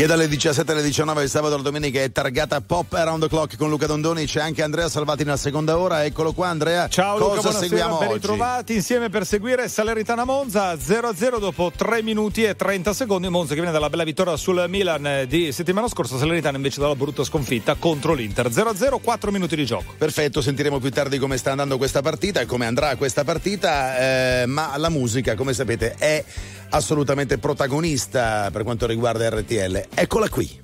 Che 0.00 0.06
dalle 0.06 0.28
17 0.28 0.72
alle 0.72 0.80
19 0.80 1.24
il 1.24 1.28
sabato 1.28 1.52
alla 1.52 1.62
domenica 1.62 2.00
è 2.00 2.10
targata 2.10 2.62
Pop 2.62 2.90
Around 2.94 3.24
the 3.24 3.28
Clock 3.28 3.58
con 3.58 3.68
Luca 3.68 3.84
Dondoni. 3.84 4.24
C'è 4.24 4.40
anche 4.40 4.62
Andrea 4.62 4.88
Salvati 4.88 5.24
nella 5.24 5.36
seconda 5.36 5.76
ora. 5.76 6.06
Eccolo 6.06 6.32
qua, 6.32 6.48
Andrea. 6.48 6.88
Ciao 6.88 7.18
Luca, 7.18 7.34
Cosa 7.34 7.40
buonasera, 7.50 7.68
seguiamo 7.68 7.98
ben 7.98 8.12
ritrovati 8.14 8.72
insieme 8.76 9.10
per 9.10 9.26
seguire 9.26 9.68
Salernitana 9.68 10.24
Monza 10.24 10.72
0-0 10.72 11.38
dopo 11.38 11.70
3 11.76 12.02
minuti 12.02 12.44
e 12.44 12.56
30 12.56 12.94
secondi. 12.94 13.28
Monza 13.28 13.52
che 13.52 13.60
viene 13.60 13.72
dalla 13.72 13.90
bella 13.90 14.04
vittoria 14.04 14.38
sul 14.38 14.64
Milan 14.68 15.26
di 15.28 15.52
settimana 15.52 15.86
scorsa, 15.86 16.16
Salernitana 16.16 16.56
invece 16.56 16.80
dalla 16.80 16.96
brutta 16.96 17.22
sconfitta 17.22 17.74
contro 17.74 18.14
l'Inter. 18.14 18.46
0-0, 18.46 19.02
4 19.02 19.30
minuti 19.30 19.54
di 19.54 19.66
gioco. 19.66 19.92
Perfetto, 19.98 20.40
sentiremo 20.40 20.78
più 20.78 20.90
tardi 20.90 21.18
come 21.18 21.36
sta 21.36 21.50
andando 21.50 21.76
questa 21.76 22.00
partita 22.00 22.40
e 22.40 22.46
come 22.46 22.64
andrà 22.64 22.96
questa 22.96 23.22
partita, 23.22 23.98
eh, 23.98 24.46
ma 24.46 24.74
la 24.78 24.88
musica, 24.88 25.34
come 25.34 25.52
sapete, 25.52 25.94
è 25.98 26.24
assolutamente 26.70 27.38
protagonista 27.38 28.50
per 28.50 28.62
quanto 28.62 28.86
riguarda 28.86 29.28
RTL. 29.28 29.86
Eccola 29.94 30.28
qui. 30.28 30.60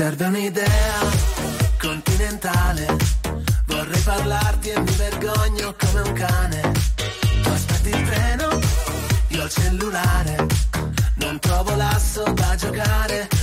Serve 0.00 0.24
un'idea 0.24 0.98
continentale. 1.78 2.96
Vorrei 3.66 4.00
parlarti 4.00 4.70
e 4.70 4.80
mi 4.80 4.92
vergogno 4.92 5.74
come 5.78 6.00
un 6.08 6.12
cane. 6.14 6.72
Tu 7.42 7.48
aspetti 7.50 7.88
il 7.90 8.08
treno, 8.08 8.58
io 9.28 9.44
il 9.44 9.50
cellulare. 9.50 10.39
Trovo 11.40 11.74
l'asso 11.74 12.22
da 12.32 12.54
giocare. 12.54 13.39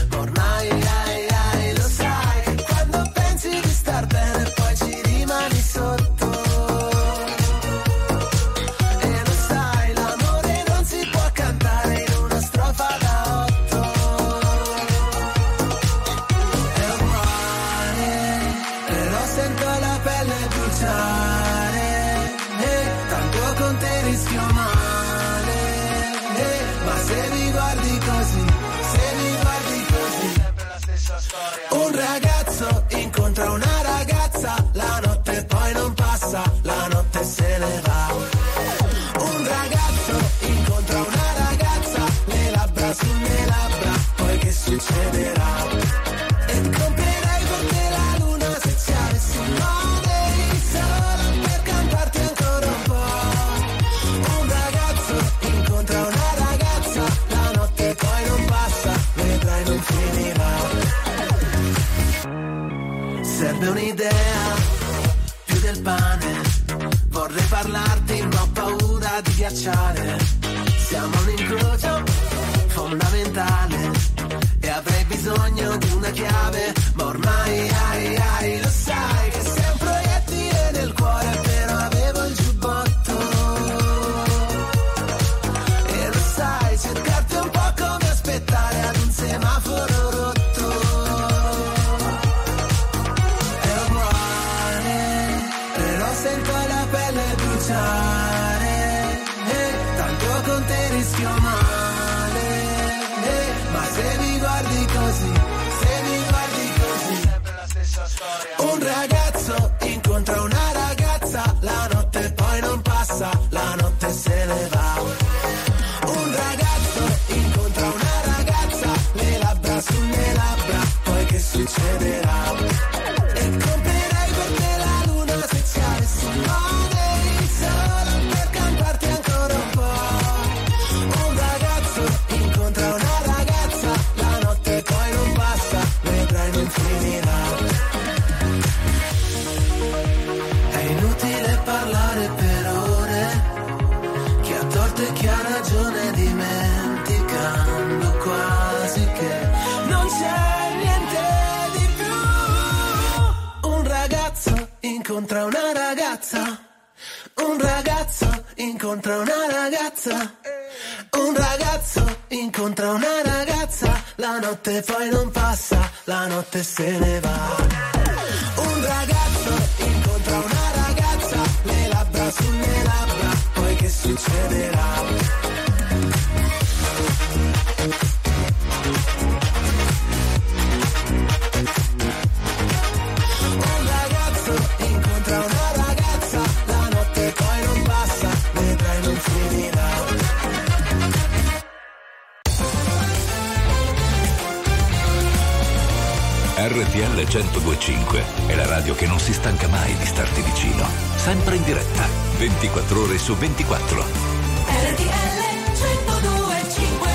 1025 197.27 198.23
è 198.47 198.55
la 198.55 198.65
radio 198.65 198.95
che 198.95 199.05
non 199.05 199.19
si 199.19 199.33
stanca 199.33 199.67
mai 199.67 199.93
di 199.97 200.05
starti 200.05 200.41
vicino. 200.41 200.85
Sempre 201.17 201.57
in 201.57 201.63
diretta, 201.63 202.07
24 202.37 203.01
ore 203.01 203.17
su 203.17 203.35
24. 203.35 204.01
RTL 204.01 205.37
1025 205.73 207.09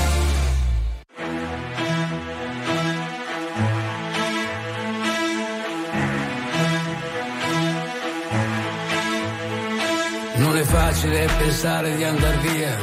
Non 10.36 10.58
è 10.58 10.62
facile 10.62 11.26
pensare 11.38 11.96
di 11.96 12.04
andar 12.04 12.38
via 12.40 12.76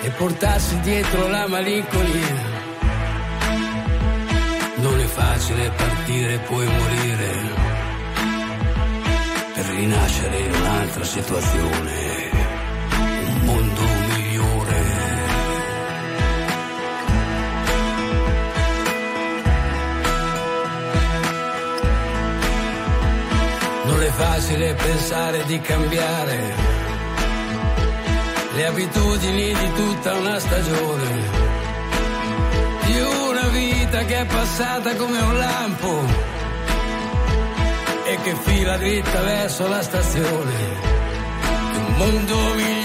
e 0.00 0.10
portarsi 0.10 0.80
dietro 0.80 1.28
la 1.28 1.46
malinconia 1.46 2.51
facile 5.12 5.70
partire 5.70 6.34
e 6.34 6.38
poi 6.38 6.66
morire 6.66 7.30
per 9.54 9.64
rinascere 9.66 10.38
in 10.38 10.54
un'altra 10.54 11.04
situazione, 11.04 12.30
un 13.26 13.40
mondo 13.44 13.82
migliore. 14.08 14.80
Non 23.84 24.02
è 24.02 24.10
facile 24.10 24.74
pensare 24.74 25.44
di 25.44 25.60
cambiare 25.60 26.54
le 28.54 28.66
abitudini 28.66 29.54
di 29.54 29.72
tutta 29.74 30.14
una 30.14 30.38
stagione 30.38 31.11
che 34.04 34.20
è 34.20 34.26
passata 34.26 34.96
come 34.96 35.18
un 35.18 35.38
lampo 35.38 36.04
e 38.04 38.18
che 38.22 38.34
fila 38.34 38.76
dritta 38.76 39.20
verso 39.22 39.68
la 39.68 39.82
stazione, 39.82 40.54
un 41.76 41.94
mondo 41.96 42.36
migliore, 42.54 42.81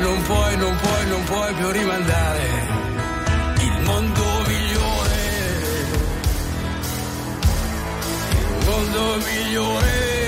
non 0.00 0.22
puoi, 0.22 0.56
non 0.56 0.76
puoi, 0.76 1.06
non 1.08 1.24
puoi 1.24 1.54
più 1.54 1.70
rimandare. 1.70 2.48
Il 3.60 3.82
mondo 3.84 4.24
migliore, 4.46 5.18
il 8.30 8.66
mondo 8.66 9.16
migliore. 9.16 10.19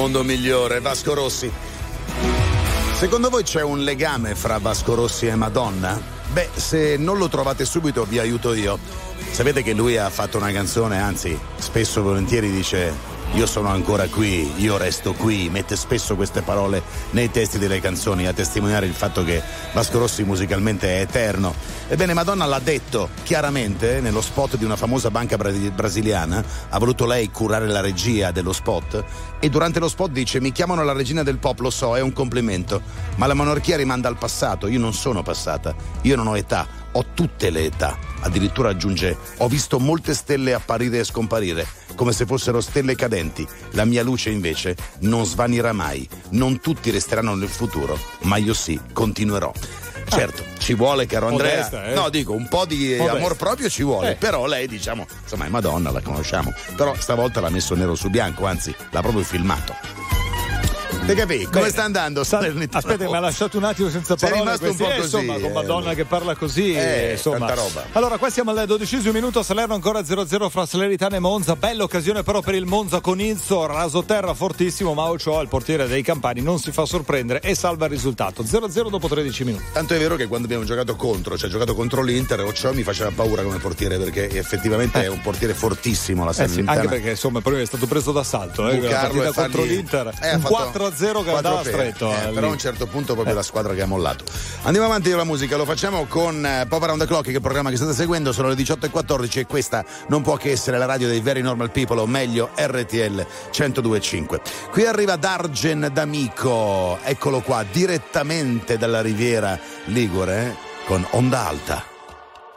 Mondo 0.00 0.22
migliore, 0.22 0.78
Vasco 0.78 1.12
Rossi. 1.12 1.50
Secondo 2.92 3.30
voi 3.30 3.42
c'è 3.42 3.62
un 3.62 3.80
legame 3.80 4.36
fra 4.36 4.58
Vasco 4.58 4.94
Rossi 4.94 5.26
e 5.26 5.34
Madonna? 5.34 6.00
Beh, 6.32 6.50
se 6.54 6.96
non 6.96 7.18
lo 7.18 7.28
trovate 7.28 7.64
subito 7.64 8.04
vi 8.04 8.20
aiuto 8.20 8.54
io. 8.54 8.78
Sapete 9.32 9.64
che 9.64 9.72
lui 9.72 9.96
ha 9.96 10.08
fatto 10.08 10.36
una 10.36 10.52
canzone, 10.52 11.00
anzi, 11.00 11.36
spesso 11.56 11.98
e 11.98 12.02
volentieri 12.02 12.48
dice 12.48 13.17
io 13.34 13.46
sono 13.46 13.68
ancora 13.68 14.06
qui, 14.08 14.52
io 14.60 14.76
resto 14.76 15.12
qui, 15.12 15.48
mette 15.50 15.76
spesso 15.76 16.16
queste 16.16 16.42
parole 16.42 16.82
nei 17.10 17.30
testi 17.30 17.58
delle 17.58 17.80
canzoni 17.80 18.26
a 18.26 18.32
testimoniare 18.32 18.86
il 18.86 18.94
fatto 18.94 19.22
che 19.22 19.42
Vasco 19.72 19.98
Rossi 19.98 20.24
musicalmente 20.24 20.96
è 20.96 21.00
eterno. 21.02 21.54
Ebbene, 21.88 22.14
Madonna 22.14 22.46
l'ha 22.46 22.58
detto 22.58 23.10
chiaramente 23.22 24.00
nello 24.00 24.20
spot 24.20 24.56
di 24.56 24.64
una 24.64 24.76
famosa 24.76 25.10
banca 25.10 25.36
bra- 25.36 25.50
brasiliana, 25.50 26.42
ha 26.68 26.78
voluto 26.78 27.06
lei 27.06 27.30
curare 27.30 27.66
la 27.66 27.80
regia 27.80 28.30
dello 28.30 28.52
spot 28.52 29.04
e 29.38 29.48
durante 29.48 29.78
lo 29.78 29.88
spot 29.88 30.10
dice 30.10 30.40
mi 30.40 30.50
chiamano 30.50 30.82
la 30.82 30.92
regina 30.92 31.22
del 31.22 31.38
pop, 31.38 31.60
lo 31.60 31.70
so, 31.70 31.96
è 31.96 32.00
un 32.00 32.12
complimento, 32.12 32.82
ma 33.16 33.26
la 33.26 33.34
monarchia 33.34 33.76
rimanda 33.76 34.08
al 34.08 34.18
passato, 34.18 34.66
io 34.66 34.80
non 34.80 34.94
sono 34.94 35.22
passata, 35.22 35.74
io 36.02 36.16
non 36.16 36.26
ho 36.26 36.36
età, 36.36 36.66
ho 36.92 37.04
tutte 37.14 37.50
le 37.50 37.66
età. 37.66 37.98
Addirittura 38.20 38.70
aggiunge, 38.70 39.16
ho 39.38 39.48
visto 39.48 39.78
molte 39.78 40.14
stelle 40.14 40.54
apparire 40.54 40.98
e 40.98 41.04
scomparire, 41.04 41.66
come 41.94 42.12
se 42.12 42.26
fossero 42.26 42.60
stelle 42.60 42.94
cadenti. 42.94 43.46
La 43.70 43.84
mia 43.84 44.02
luce 44.02 44.30
invece 44.30 44.76
non 45.00 45.24
svanirà 45.24 45.72
mai. 45.72 46.08
Non 46.30 46.60
tutti 46.60 46.90
resteranno 46.90 47.34
nel 47.34 47.48
futuro, 47.48 47.98
ma 48.22 48.36
io 48.36 48.54
sì, 48.54 48.78
continuerò. 48.92 49.52
Certo, 50.08 50.42
ci 50.58 50.74
vuole, 50.74 51.06
caro 51.06 51.28
Andrea. 51.28 51.56
Modesta, 51.56 51.86
eh? 51.86 51.94
No, 51.94 52.08
dico, 52.08 52.32
un 52.32 52.48
po' 52.48 52.64
di 52.64 52.96
Modesta. 52.96 53.12
amor 53.12 53.36
proprio 53.36 53.68
ci 53.68 53.82
vuole. 53.82 54.12
Eh. 54.12 54.14
Però 54.16 54.46
lei, 54.46 54.66
diciamo, 54.66 55.06
insomma, 55.22 55.44
è 55.44 55.48
Madonna, 55.48 55.90
la 55.90 56.00
conosciamo. 56.00 56.52
Però 56.76 56.94
stavolta 56.98 57.40
l'ha 57.40 57.50
messo 57.50 57.74
nero 57.74 57.94
su 57.94 58.08
bianco, 58.08 58.46
anzi, 58.46 58.74
l'ha 58.90 59.00
proprio 59.00 59.22
filmato. 59.22 60.07
Te 61.08 61.14
capì? 61.14 61.44
Come 61.44 61.50
Bene. 61.60 61.68
sta 61.70 61.84
andando? 61.84 62.22
Salernitana? 62.22 62.84
Aspetta, 62.84 63.08
mi 63.10 63.16
ha 63.16 63.20
lasciato 63.20 63.56
un 63.56 63.64
attimo 63.64 63.88
senza 63.88 64.14
Sei 64.18 64.28
parole. 64.28 64.40
rimasto 64.56 64.66
un 64.68 64.76
questi- 64.76 64.84
po' 64.84 64.90
eh, 64.90 65.00
così, 65.00 65.16
Insomma, 65.16 65.40
con 65.40 65.50
eh. 65.50 65.52
Madonna 65.54 65.94
che 65.94 66.04
parla 66.04 66.34
così. 66.34 66.74
Eh, 66.74 67.10
insomma. 67.12 67.38
tanta 67.46 67.54
roba. 67.54 67.84
Allora, 67.92 68.18
qua 68.18 68.28
siamo 68.28 68.50
al 68.50 68.66
dodicesimo 68.66 69.12
minuto. 69.12 69.42
Salerno 69.42 69.72
ancora 69.72 70.00
0-0 70.04 70.50
fra 70.50 70.66
Salernitana 70.66 71.16
e 71.16 71.18
Monza. 71.18 71.56
Bella 71.56 71.84
occasione 71.84 72.22
però 72.22 72.42
per 72.42 72.56
il 72.56 72.66
Monza 72.66 73.00
con 73.00 73.20
Inzo. 73.22 73.64
Rasoterra 73.64 74.34
fortissimo, 74.34 74.92
ma 74.92 75.04
Ochoa, 75.08 75.40
il 75.40 75.48
portiere 75.48 75.86
dei 75.88 76.02
Campani, 76.02 76.42
non 76.42 76.58
si 76.58 76.72
fa 76.72 76.84
sorprendere 76.84 77.40
e 77.40 77.54
salva 77.54 77.86
il 77.86 77.90
risultato. 77.92 78.42
0-0 78.44 78.90
dopo 78.90 79.08
13 79.08 79.44
minuti. 79.44 79.64
Tanto 79.72 79.94
è 79.94 79.98
vero 79.98 80.14
che 80.14 80.26
quando 80.26 80.44
abbiamo 80.44 80.64
giocato 80.64 80.94
contro, 80.94 81.38
cioè 81.38 81.48
giocato 81.48 81.74
contro 81.74 82.02
l'Inter, 82.02 82.40
Ochoa 82.40 82.72
mi 82.72 82.82
faceva 82.82 83.10
paura 83.14 83.42
come 83.42 83.56
portiere 83.56 83.96
perché 83.96 84.28
effettivamente 84.28 85.02
è 85.04 85.06
un 85.06 85.22
portiere 85.22 85.54
fortissimo 85.54 86.24
la 86.24 86.32
Eh 86.32 86.34
sì, 86.34 86.38
Salernitana. 86.40 86.80
anche 86.80 86.88
perché 86.92 87.10
insomma 87.12 87.40
poi 87.40 87.62
è 87.62 87.64
stato 87.64 87.86
preso 87.86 88.12
d'assalto 88.12 88.68
eh, 88.68 88.76
Bucarlo 88.76 89.22
partita 89.22 89.42
contro 89.42 89.62
l'Inter 89.64 90.12
Eh, 90.20 90.34
un 90.34 90.40
fatto 90.42 90.78
4-0 90.78 90.96
che 90.98 91.30
quattro 91.30 91.36
andava 91.36 91.60
pere. 91.62 91.76
stretto 91.76 92.10
Eh, 92.10 92.28
eh, 92.28 92.32
però 92.32 92.48
a 92.48 92.52
un 92.52 92.58
certo 92.58 92.86
punto 92.86 93.14
proprio 93.14 93.34
la 93.34 93.42
squadra 93.42 93.74
che 93.74 93.82
ha 93.82 93.86
mollato. 93.86 94.24
Andiamo 94.62 94.86
avanti 94.86 95.08
con 95.08 95.18
la 95.18 95.24
musica, 95.24 95.56
lo 95.56 95.64
facciamo 95.64 96.06
con 96.06 96.44
eh, 96.44 96.66
Pop 96.68 96.82
Around 96.82 97.00
the 97.00 97.06
Clock, 97.06 97.24
che 97.24 97.30
è 97.30 97.34
il 97.34 97.40
programma 97.40 97.70
che 97.70 97.76
state 97.76 97.94
seguendo, 97.94 98.32
sono 98.32 98.48
le 98.48 98.54
18.14 98.54 99.38
e 99.38 99.46
questa 99.46 99.84
non 100.08 100.22
può 100.22 100.36
che 100.36 100.50
essere 100.50 100.78
la 100.78 100.86
radio 100.86 101.08
dei 101.08 101.20
Very 101.20 101.40
Normal 101.40 101.70
People, 101.70 102.00
o 102.00 102.06
meglio 102.06 102.50
RTL 102.54 103.26
102.5. 103.50 104.40
Qui 104.70 104.86
arriva 104.86 105.16
Dargen 105.16 105.90
D'Amico, 105.92 106.98
eccolo 107.02 107.40
qua, 107.40 107.64
direttamente 107.70 108.76
dalla 108.76 109.00
Riviera 109.00 109.58
Ligure, 109.86 110.46
eh, 110.46 110.56
con 110.84 111.06
Onda 111.10 111.46
Alta. 111.46 111.87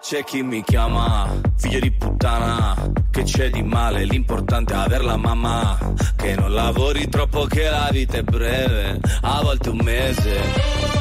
C'è 0.02 0.24
chi 0.24 0.41
mi 0.41 0.64
chiama 0.64 1.30
figlio 1.58 1.80
di 1.80 1.91
puttana, 1.91 2.76
che 3.12 3.22
c'è 3.22 3.52
di 3.52 3.62
male, 3.62 4.04
l'importante 4.04 4.74
è 4.74 4.78
aver 4.78 5.04
la 5.04 5.16
mamma, 5.16 5.78
che 6.16 6.36
non 6.36 6.52
lavori 6.52 7.08
troppo 7.08 7.45
che 7.45 7.70
la 7.70 7.88
vita 7.91 8.18
è 8.18 8.24
breve, 8.24 8.99
a 9.22 9.41
volte 9.43 9.70
un 9.70 9.80
mese. 9.84 11.01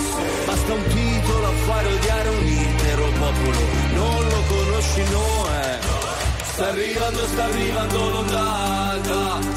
Basta 0.45 0.73
un 0.73 0.83
titolo 0.87 1.45
a 1.47 1.53
fare 1.65 1.87
odiare 1.93 2.29
un 2.29 2.45
intero 2.45 3.05
popolo, 3.19 3.59
non 3.93 4.27
lo 4.27 4.41
conosci, 4.47 5.03
no 5.11 5.47
eh. 5.61 5.79
Sta 6.53 6.67
arrivando, 6.67 7.27
sta 7.27 7.43
arrivando 7.45 8.09
l'onda 8.09 8.39
alta 8.39 8.91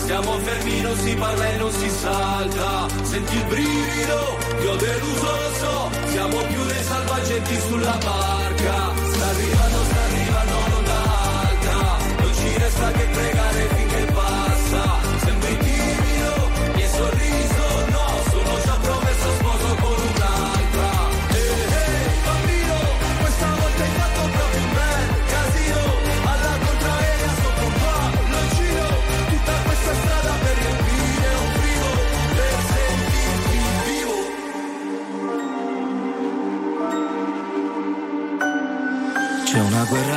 Stiamo 0.05 0.39
fermi, 0.39 0.81
non 0.83 0.97
si 0.99 1.15
parla 1.15 1.49
e 1.49 1.57
non 1.57 1.73
si 1.73 1.89
salta. 1.89 2.87
Senti 3.03 3.37
il 3.37 3.45
brivido, 3.45 4.37
ti 4.61 4.67
ho 4.67 4.77
deluso, 4.77 5.25
lo 5.25 5.55
so. 5.59 5.91
Siamo 6.11 6.37
più 6.43 6.63
dei 6.67 6.83
salvagenti 6.83 7.59
sulla 7.67 7.99
barca. 8.05 8.93
Sta 9.13 9.27
arrivando, 9.27 9.85
sta 9.85 9.94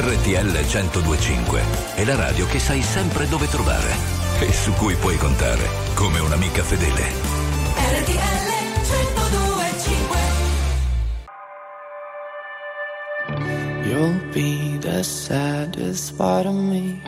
RTL 0.00 0.52
1025 0.52 1.60
è 1.96 2.04
la 2.04 2.14
radio 2.14 2.46
che 2.46 2.60
sai 2.60 2.82
sempre 2.82 3.26
dove 3.26 3.48
trovare 3.48 3.92
e 4.38 4.52
su 4.52 4.72
cui 4.74 4.94
puoi 4.94 5.16
contare 5.16 5.68
come 5.94 6.20
un'amica 6.20 6.62
fedele. 6.62 7.02
RTL 7.74 8.46
1025 8.86 10.18
You'll 13.88 14.20
be 14.32 14.78
the 14.78 15.02
saddest 15.02 16.14
part 16.16 16.46
of 16.46 16.54
me, 16.54 17.00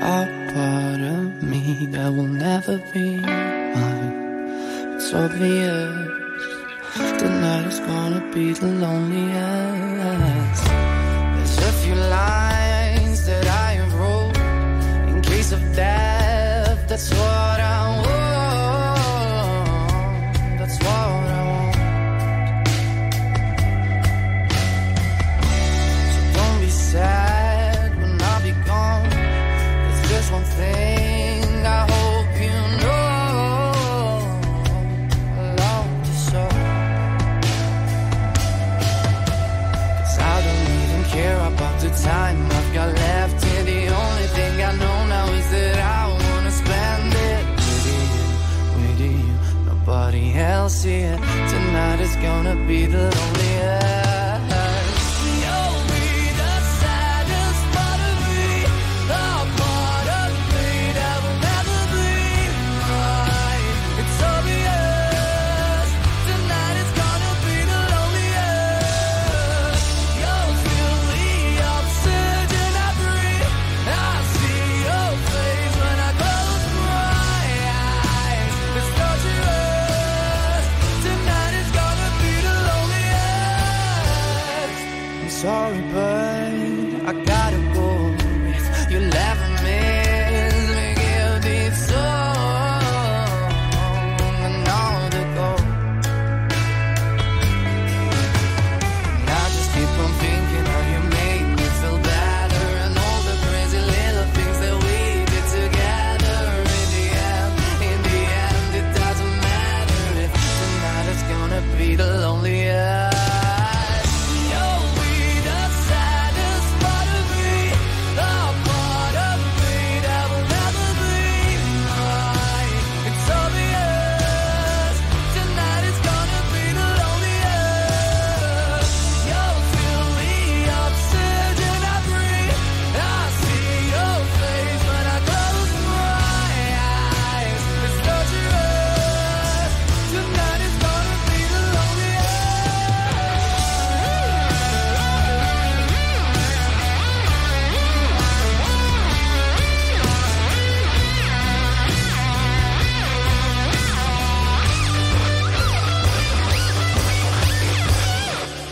a 0.00 0.28
part 0.54 1.00
of 1.00 1.42
me 1.42 1.88
that 1.90 2.12
will 2.12 2.30
never 2.30 2.80
be 2.92 3.18
mine. 3.18 4.94
It's 4.94 5.12
obvious 5.12 6.14
tonight 7.18 7.66
is 7.66 7.80
gonna 7.80 8.22
be 8.32 8.52
the 8.52 8.66
loneliest. 8.66 9.85
Lines 12.16 13.26
that 13.26 13.46
I 13.46 13.70
have 13.80 13.94
wrote 14.00 14.38
in 15.10 15.20
case 15.20 15.52
of 15.52 15.60
death. 15.74 16.78
That's 16.88 17.10
what 17.10 17.55
gonna 52.22 52.56
be 52.66 52.86
the 52.86 53.35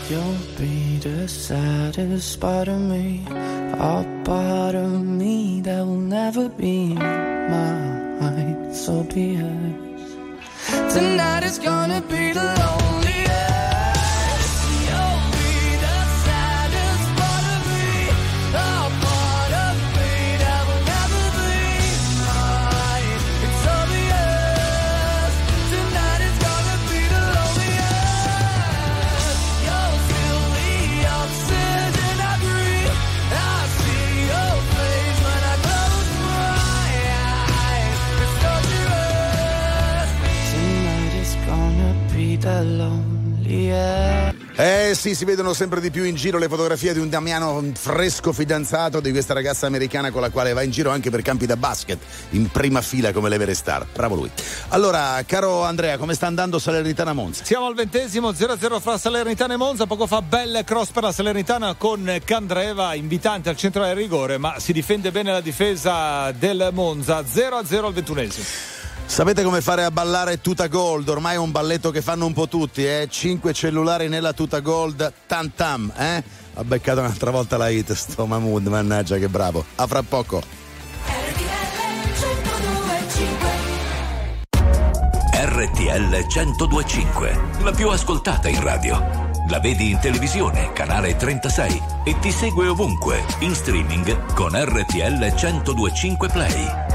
You'll 0.07 0.37
be 0.55 0.97
the 0.97 1.27
saddest 1.27 2.39
part 2.39 2.67
of 2.67 2.79
me, 2.79 3.23
a 3.27 4.21
part 4.23 4.75
of 4.75 5.03
me 5.03 5.61
that 5.61 5.79
will 5.79 5.97
never 5.97 6.47
be 6.47 6.93
mine. 6.93 8.71
So 8.71 9.03
be 9.03 9.33
it. 9.33 9.75
Tonight 10.93 11.43
is 11.43 11.57
gonna 11.57 12.01
be 12.01 12.33
the 12.33 12.43
lone. 12.43 12.84
Eh 44.57 44.93
sì, 44.95 45.15
si 45.15 45.25
vedono 45.25 45.53
sempre 45.53 45.81
di 45.81 45.91
più 45.91 46.05
in 46.05 46.15
giro 46.15 46.37
le 46.37 46.47
fotografie 46.47 46.93
di 46.93 46.99
un 46.99 47.09
Damiano 47.09 47.61
fresco 47.73 48.31
fidanzato 48.31 49.01
di 49.01 49.11
questa 49.11 49.33
ragazza 49.33 49.67
americana 49.67 50.11
con 50.11 50.21
la 50.21 50.29
quale 50.29 50.53
va 50.53 50.61
in 50.61 50.71
giro 50.71 50.91
anche 50.91 51.09
per 51.09 51.21
campi 51.21 51.45
da 51.45 51.57
basket, 51.57 51.99
in 52.29 52.49
prima 52.49 52.81
fila 52.81 53.11
come 53.11 53.27
le 53.27 53.37
vere 53.37 53.53
star. 53.53 53.85
Bravo 53.91 54.15
lui. 54.15 54.31
Allora, 54.69 55.21
caro 55.25 55.63
Andrea, 55.63 55.97
come 55.97 56.13
sta 56.13 56.27
andando 56.27 56.57
Salernitana 56.57 57.11
Monza? 57.11 57.43
Siamo 57.43 57.65
al 57.65 57.75
ventesimo 57.75 58.31
0-0 58.31 58.79
fra 58.79 58.97
Salernitana 58.97 59.55
e 59.55 59.57
Monza. 59.57 59.87
Poco 59.87 60.07
fa 60.07 60.21
belle 60.21 60.63
cross 60.63 60.91
per 60.91 61.03
la 61.03 61.11
Salernitana 61.11 61.73
con 61.73 62.21
Candreva, 62.23 62.93
invitante 62.93 63.49
al 63.49 63.57
centro 63.57 63.83
del 63.83 63.95
rigore, 63.95 64.37
ma 64.37 64.57
si 64.57 64.71
difende 64.71 65.11
bene 65.11 65.33
la 65.33 65.41
difesa 65.41 66.31
del 66.31 66.69
Monza. 66.71 67.19
0-0 67.19 67.83
al 67.83 67.93
ventunesimo. 67.93 68.74
Sapete 69.05 69.43
come 69.43 69.61
fare 69.61 69.83
a 69.83 69.91
ballare 69.91 70.41
tuta 70.41 70.67
gold? 70.67 71.07
Ormai 71.07 71.35
è 71.35 71.37
un 71.37 71.51
balletto 71.51 71.91
che 71.91 72.01
fanno 72.01 72.25
un 72.25 72.33
po' 72.33 72.47
tutti, 72.47 72.85
eh? 72.85 73.07
Cinque 73.09 73.53
cellulari 73.53 74.09
nella 74.09 74.33
tuta 74.33 74.59
gold, 74.59 75.13
tam 75.27 75.51
tam, 75.55 75.91
eh? 75.95 76.23
Ha 76.53 76.63
beccato 76.63 76.99
un'altra 76.99 77.31
volta 77.31 77.55
la 77.55 77.69
hit, 77.69 77.93
sto 77.93 78.25
Mahmood, 78.25 78.67
mannaggia 78.67 79.17
che 79.17 79.29
bravo. 79.29 79.63
A 79.75 79.87
fra 79.87 80.03
poco. 80.03 80.41
RTL 85.31 86.25
1025, 86.27 87.41
la 87.61 87.71
più 87.71 87.89
ascoltata 87.89 88.49
in 88.49 88.61
radio. 88.61 89.23
La 89.49 89.59
vedi 89.59 89.91
in 89.91 89.99
televisione, 89.99 90.73
canale 90.73 91.15
36 91.15 91.81
e 92.03 92.19
ti 92.19 92.31
segue 92.31 92.67
ovunque, 92.67 93.23
in 93.39 93.53
streaming 93.53 94.33
con 94.33 94.51
RTL 94.53 95.33
1025 95.33 96.29
Play. 96.29 96.94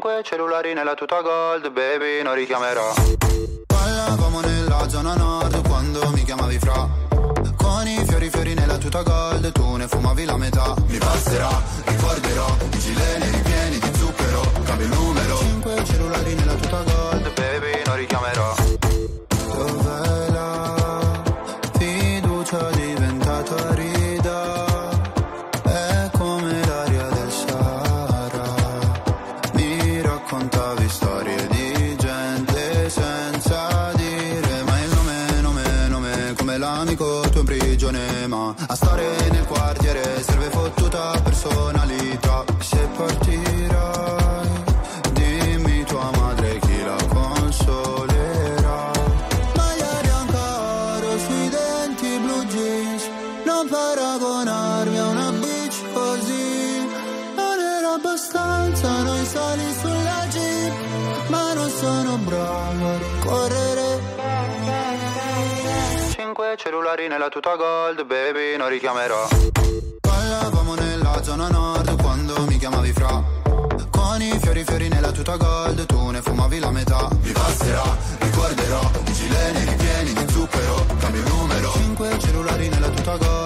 5 0.00 0.22
cellulari 0.22 0.74
nella 0.74 0.94
tuta 0.94 1.20
gold, 1.22 1.72
baby, 1.72 2.22
non 2.22 2.34
richiamerò. 2.34 2.94
Parlavamo 3.66 4.38
nella 4.38 4.88
zona 4.88 5.16
nord 5.16 5.66
quando 5.66 6.08
mi 6.10 6.22
chiamavi 6.22 6.56
fra. 6.60 6.88
Con 7.56 7.88
i 7.88 8.04
fiori 8.06 8.30
fiori 8.30 8.54
nella 8.54 8.76
tuta 8.76 9.02
gold, 9.02 9.50
tu 9.50 9.74
ne 9.74 9.88
fumavi 9.88 10.24
la 10.24 10.36
metà. 10.36 10.76
Mi 10.86 10.98
passerà, 10.98 11.50
ricorderò, 11.84 12.46
i 12.70 12.78
gileni 12.78 13.28
ripieni 13.28 13.78
di 13.80 13.98
zucchero, 13.98 14.42
cambio 14.62 14.86
il 14.86 14.92
numero. 14.92 15.36
5 15.38 15.84
cellulari 15.84 16.34
nella 16.34 16.54
tuta 16.54 16.82
gold, 16.82 17.32
baby, 17.32 17.82
non 17.84 17.96
richiamerò. 17.96 18.57
Ma 38.98 39.27
Cellulari 66.88 67.08
nella 67.08 67.28
tuta 67.28 67.54
gold, 67.54 68.06
baby, 68.06 68.56
non 68.56 68.70
richiamerò. 68.70 69.28
Parlavamo 70.00 70.74
nella 70.74 71.22
zona 71.22 71.48
nord 71.48 72.00
quando 72.00 72.46
mi 72.46 72.56
chiamavi 72.56 72.92
fra. 72.92 73.22
Con 73.90 74.22
i 74.22 74.38
fiori 74.40 74.64
fiori 74.64 74.88
nella 74.88 75.10
tuta 75.10 75.36
gold, 75.36 75.84
tu 75.84 76.08
ne 76.08 76.22
fumavi 76.22 76.58
la 76.58 76.70
metà. 76.70 77.10
Mi 77.20 77.32
passerà, 77.32 77.84
ricorderò, 78.20 78.90
i 79.04 79.12
gileni 79.12 79.64
ripieni 79.64 80.12
di 80.14 80.32
zucchero, 80.32 80.86
cambio 80.98 81.28
numero. 81.28 81.72
Cinque 81.72 82.18
cellulari 82.20 82.68
nella 82.68 82.88
tuta 82.88 83.16
gold, 83.18 83.37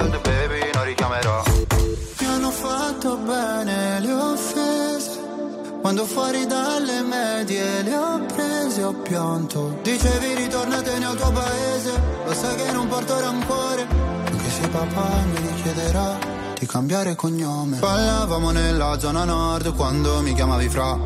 Quando 5.93 6.11
fuori 6.11 6.47
dalle 6.47 7.03
medie 7.03 7.83
le 7.83 7.95
ho 7.95 8.25
prese 8.25 8.83
ho 8.83 8.95
pianto. 8.95 9.79
Dicevi 9.83 10.37
ritornatene 10.37 11.05
al 11.05 11.17
tuo 11.19 11.31
paese 11.33 12.03
Lo 12.25 12.33
sai 12.33 12.57
che 12.57 12.73
non 12.73 12.89
porto 12.89 13.21
rancore. 13.21 13.87
Anche 14.25 14.51
se 14.51 14.69
papà 14.69 15.23
mi 15.27 15.49
richiederà 15.55 16.19
di 16.59 16.65
cambiare 16.65 17.15
cognome. 17.15 17.77
Ballavamo 17.77 18.53
nella 18.53 18.99
zona 18.99 19.25
nord 19.25 19.75
quando 19.75 20.23
mi 20.23 20.33
chiamavi 20.33 20.69
fra. 20.71 20.99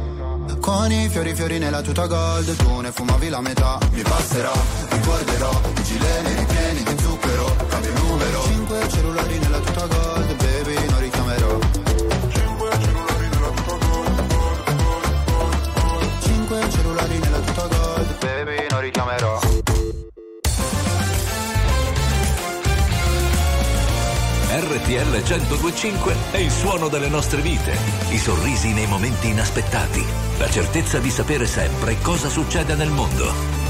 Con 0.60 0.92
i 0.92 1.08
fiori 1.08 1.34
fiori 1.34 1.58
nella 1.58 1.80
tuta 1.80 2.06
gold 2.06 2.54
Tu 2.54 2.80
ne 2.80 2.92
fumavi 2.92 3.28
la 3.28 3.40
metà. 3.40 3.78
Mi 3.90 4.02
passerà, 4.02 4.52
ricorderò 4.90 5.50
I 5.78 5.82
gileni 5.82 6.32
ripieni 6.32 6.82
di 6.84 7.02
zucchero 7.02 7.15
Cinque 16.66 16.70
cellulari 16.70 17.18
nella 17.18 17.38
tuta 17.38 17.66
gold 17.66 18.18
Baby 18.18 18.66
non 18.70 18.80
richiamerò 18.80 19.38
RTL 24.48 25.22
1025 25.22 26.14
è 26.32 26.38
il 26.38 26.50
suono 26.50 26.88
delle 26.88 27.08
nostre 27.08 27.40
vite, 27.42 27.76
i 28.08 28.18
sorrisi 28.18 28.72
nei 28.72 28.86
momenti 28.86 29.28
inaspettati, 29.28 30.04
la 30.38 30.48
certezza 30.48 30.98
di 30.98 31.10
sapere 31.10 31.46
sempre 31.46 31.98
cosa 32.00 32.28
succede 32.28 32.74
nel 32.74 32.90
mondo. 32.90 33.65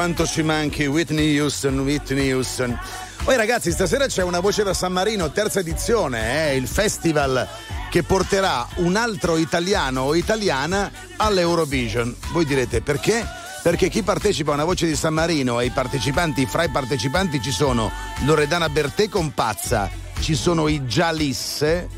Quanto 0.00 0.24
ci 0.24 0.40
manchi 0.40 0.86
Whitney 0.86 1.38
Houston, 1.38 1.80
Whitney 1.80 2.32
Houston. 2.32 2.74
Poi 3.22 3.36
ragazzi, 3.36 3.70
stasera 3.70 4.06
c'è 4.06 4.22
una 4.22 4.40
voce 4.40 4.62
da 4.62 4.72
San 4.72 4.94
Marino, 4.94 5.30
terza 5.30 5.60
edizione, 5.60 6.52
eh, 6.52 6.56
il 6.56 6.66
festival 6.66 7.46
che 7.90 8.02
porterà 8.02 8.66
un 8.76 8.96
altro 8.96 9.36
italiano 9.36 10.00
o 10.00 10.14
italiana 10.14 10.90
all'Eurovision. 11.16 12.16
Voi 12.32 12.46
direte 12.46 12.80
perché? 12.80 13.26
Perché 13.62 13.90
chi 13.90 14.02
partecipa 14.02 14.52
a 14.52 14.54
una 14.54 14.64
voce 14.64 14.86
di 14.86 14.96
San 14.96 15.12
Marino 15.12 15.60
e 15.60 15.66
i 15.66 15.70
partecipanti, 15.70 16.46
fra 16.46 16.62
i 16.62 16.70
partecipanti 16.70 17.42
ci 17.42 17.50
sono 17.50 17.92
Loredana 18.24 18.70
Bertè 18.70 19.10
con 19.10 19.34
Pazza, 19.34 19.90
ci 20.20 20.34
sono 20.34 20.66
i 20.68 20.86
Gialisse 20.86 21.88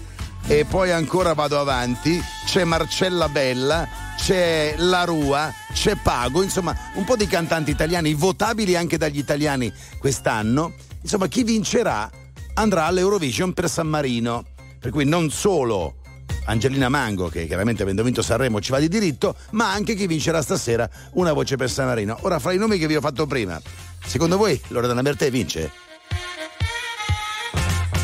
e 0.48 0.64
poi 0.64 0.90
ancora 0.90 1.34
vado 1.34 1.60
avanti, 1.60 2.20
c'è 2.46 2.64
Marcella 2.64 3.28
Bella, 3.28 4.01
c'è 4.22 4.76
La 4.78 5.02
Rua, 5.02 5.52
c'è 5.72 5.96
Pago, 5.96 6.44
insomma 6.44 6.76
un 6.94 7.02
po' 7.02 7.16
di 7.16 7.26
cantanti 7.26 7.72
italiani 7.72 8.14
votabili 8.14 8.76
anche 8.76 8.96
dagli 8.96 9.18
italiani 9.18 9.72
quest'anno. 9.98 10.74
Insomma 11.00 11.26
chi 11.26 11.42
vincerà 11.42 12.08
andrà 12.54 12.84
all'Eurovision 12.84 13.52
per 13.52 13.68
San 13.68 13.88
Marino. 13.88 14.44
Per 14.78 14.92
cui 14.92 15.04
non 15.04 15.28
solo 15.30 15.96
Angelina 16.44 16.88
Mango, 16.88 17.30
che 17.30 17.48
chiaramente 17.48 17.82
avendo 17.82 18.04
vinto 18.04 18.22
Sanremo 18.22 18.60
ci 18.60 18.70
va 18.70 18.78
di 18.78 18.86
diritto, 18.86 19.34
ma 19.50 19.72
anche 19.72 19.96
chi 19.96 20.06
vincerà 20.06 20.40
stasera 20.40 20.88
una 21.14 21.32
voce 21.32 21.56
per 21.56 21.68
San 21.68 21.86
Marino. 21.86 22.16
Ora, 22.20 22.38
fra 22.38 22.52
i 22.52 22.58
nomi 22.58 22.78
che 22.78 22.86
vi 22.86 22.94
ho 22.94 23.00
fatto 23.00 23.26
prima, 23.26 23.60
secondo 24.06 24.36
voi 24.36 24.60
Loredana 24.68 25.02
Bertè 25.02 25.32
vince? 25.32 25.72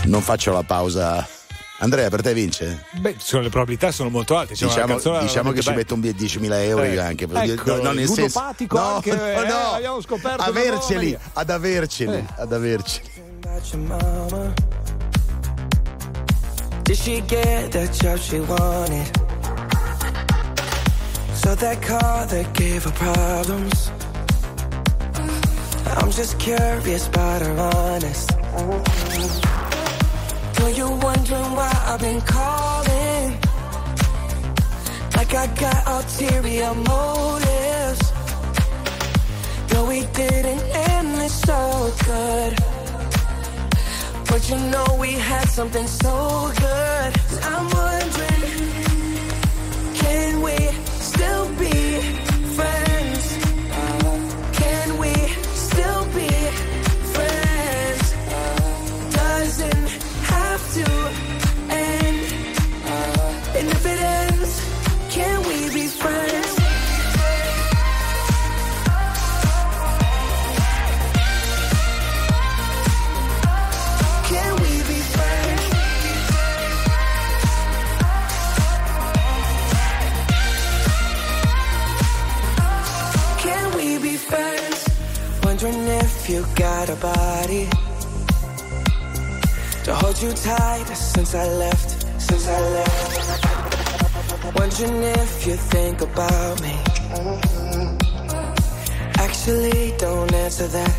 Non 0.07 0.21
faccio 0.21 0.51
la 0.53 0.65
pausa. 0.65 1.38
Andrea, 1.81 2.09
per 2.11 2.23
te 2.23 2.33
vince? 2.35 2.85
Beh, 2.95 3.15
sono, 3.19 3.43
le 3.43 3.51
probabilità 3.51 3.93
sono 3.93 4.09
molto 4.11 4.37
alte. 4.37 4.55
Una 4.61 4.67
Diciamo, 4.73 4.93
canzone 4.95 5.21
diciamo 5.21 5.53
che 5.53 5.61
ci 5.63 5.73
metto 5.73 5.95
un 5.95 6.01
10.000 6.01 6.53
euro 6.65 6.83
Eh, 6.83 6.93
io 6.93 7.03
anche. 7.03 7.25
ecco, 7.31 7.81
no, 7.81 7.93
nel 7.93 8.09
senso, 8.09 8.41
no, 8.41 8.47
anche, 8.95 9.13
no, 9.15 9.27
eh, 9.27 9.47
no, 9.47 9.73
abbiamo 9.75 10.01
scoperto 10.01 10.43
averceli, 10.43 11.17
ad 11.35 11.51
averceli, 11.51 12.17
Eh. 12.17 12.25
ad 12.37 12.53
averceli. 12.53 13.09
Did 16.83 16.97
she 16.97 17.23
get 17.27 17.71
the 17.71 17.87
job 17.91 18.19
she 18.19 18.41
wanted? 18.41 19.07
So 21.35 21.55
that 21.55 21.81
car 21.81 22.27
that 22.27 22.53
gave 22.55 22.83
her 22.85 22.93
problems. 22.93 23.91
I'm 25.97 26.11
just 26.11 26.39
curious 26.39 27.07
about 27.07 27.43
her 27.43 27.57
honest. 27.59 28.33
Know 30.59 30.69
you're 30.69 30.97
wondering 30.97 31.53
why 31.59 31.73
I've 31.87 32.01
been 32.01 32.21
calling. 32.21 33.39
Like 35.17 35.35
I 35.35 35.47
got 35.65 35.87
ulterior 35.87 36.75
motives. 36.75 38.13
No, 39.73 39.85
we 39.87 40.01
didn't 40.13 40.63
end 40.91 41.15
this 41.21 41.41
so 41.43 41.93
good. 42.05 42.53
But 44.29 44.49
you 44.51 44.57
know 44.73 44.87
we 44.99 45.13
had 45.13 45.49
something 45.49 45.87
so 45.87 46.53
good. 46.57 47.13
I'm 47.45 47.69
got 86.59 86.89
a 86.89 86.97
body 86.97 87.69
to 89.85 89.95
hold 89.95 90.21
you 90.21 90.33
tight 90.33 90.87
since 90.89 91.33
I 91.33 91.47
left. 91.47 91.91
Since 92.21 92.49
I 92.49 92.61
left. 92.79 93.45
Wondering 94.59 95.03
if 95.05 95.47
you 95.47 95.55
think 95.55 96.01
about 96.01 96.61
me. 96.61 96.75
Actually, 99.19 99.95
don't 99.99 100.33
answer 100.35 100.67
that. 100.67 100.95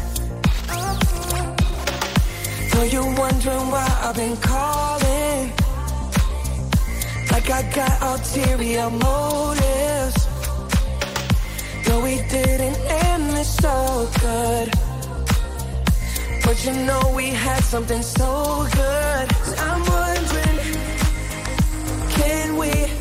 Know 2.74 2.84
you're 2.84 3.14
wondering 3.24 3.68
why 3.74 3.88
I've 4.06 4.16
been 4.16 4.38
calling. 4.38 5.52
Like 7.32 7.50
I 7.50 7.62
got 7.76 8.02
ulterior 8.12 8.90
motives. 8.90 10.20
No, 11.86 12.00
we 12.00 12.16
didn't 12.30 12.78
end 13.12 13.32
this 13.32 13.58
so 13.58 14.10
good. 14.22 14.89
But 16.50 16.66
you 16.66 16.74
know 16.74 17.14
we 17.16 17.28
had 17.28 17.64
something 17.64 18.02
so 18.02 18.68
good. 18.74 19.28
I'm 19.60 19.82
wondering, 19.86 20.58
can 22.10 22.58
we 22.58 22.99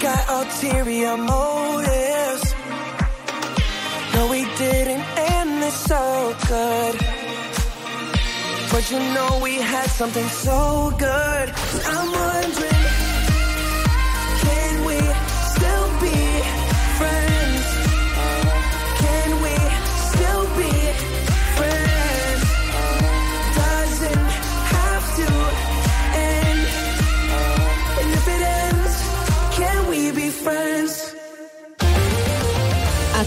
got 0.00 0.28
ulterior 0.28 1.16
motives. 1.16 2.54
No, 4.14 4.28
we 4.30 4.44
didn't 4.56 5.04
end 5.16 5.62
this 5.62 5.74
so 5.74 6.36
good. 6.48 6.94
But 8.72 8.90
you 8.90 8.98
know 9.14 9.40
we 9.42 9.54
had 9.56 9.88
something 9.90 10.28
so 10.28 10.92
good. 10.98 11.52
I'm 11.94 12.10
wondering, 12.12 12.69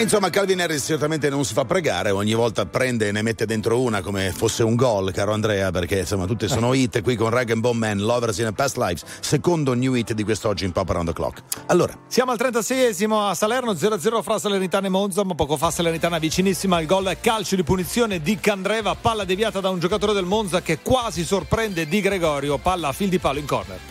Beh, 0.00 0.06
insomma, 0.06 0.30
Calvin 0.30 0.62
Harris 0.62 0.82
certamente 0.86 1.28
non 1.28 1.44
si 1.44 1.52
fa 1.52 1.66
pregare, 1.66 2.08
ogni 2.08 2.32
volta 2.32 2.64
prende 2.64 3.08
e 3.08 3.12
ne 3.12 3.20
mette 3.20 3.44
dentro 3.44 3.82
una 3.82 4.00
come 4.00 4.32
fosse 4.34 4.62
un 4.62 4.74
gol, 4.74 5.12
caro 5.12 5.34
Andrea, 5.34 5.70
perché 5.70 5.98
insomma 5.98 6.24
tutte 6.24 6.48
sono 6.48 6.72
hit 6.72 7.02
qui 7.02 7.16
con 7.16 7.28
Rag 7.28 7.50
and 7.50 7.60
Bone 7.60 7.78
Man, 7.78 7.98
Lovers 7.98 8.38
in 8.38 8.46
a 8.46 8.52
Past 8.52 8.78
Lives, 8.78 9.04
secondo 9.20 9.74
new 9.74 9.92
hit 9.92 10.14
di 10.14 10.24
quest'oggi 10.24 10.64
in 10.64 10.72
Pop 10.72 10.88
Around 10.88 11.08
the 11.08 11.12
Clock. 11.12 11.42
Allora, 11.66 11.92
Siamo 12.06 12.32
al 12.32 12.38
36esimo 12.40 13.28
a 13.28 13.34
Salerno 13.34 13.72
0-0 13.72 14.22
fra 14.22 14.38
Salernitana 14.38 14.86
e 14.86 14.88
Monza, 14.88 15.22
ma 15.22 15.34
poco 15.34 15.58
fa 15.58 15.70
Salernitana 15.70 16.16
vicinissima 16.16 16.78
al 16.78 16.86
gol 16.86 17.18
calcio 17.20 17.54
di 17.54 17.62
punizione 17.62 18.22
di 18.22 18.40
Candreva, 18.40 18.94
palla 18.94 19.24
deviata 19.24 19.60
da 19.60 19.68
un 19.68 19.80
giocatore 19.80 20.14
del 20.14 20.24
Monza 20.24 20.62
che 20.62 20.78
quasi 20.80 21.24
sorprende 21.24 21.86
Di 21.86 22.00
Gregorio, 22.00 22.56
palla 22.56 22.88
a 22.88 22.92
fil 22.92 23.10
di 23.10 23.18
palo 23.18 23.38
in 23.38 23.46
corner. 23.46 23.89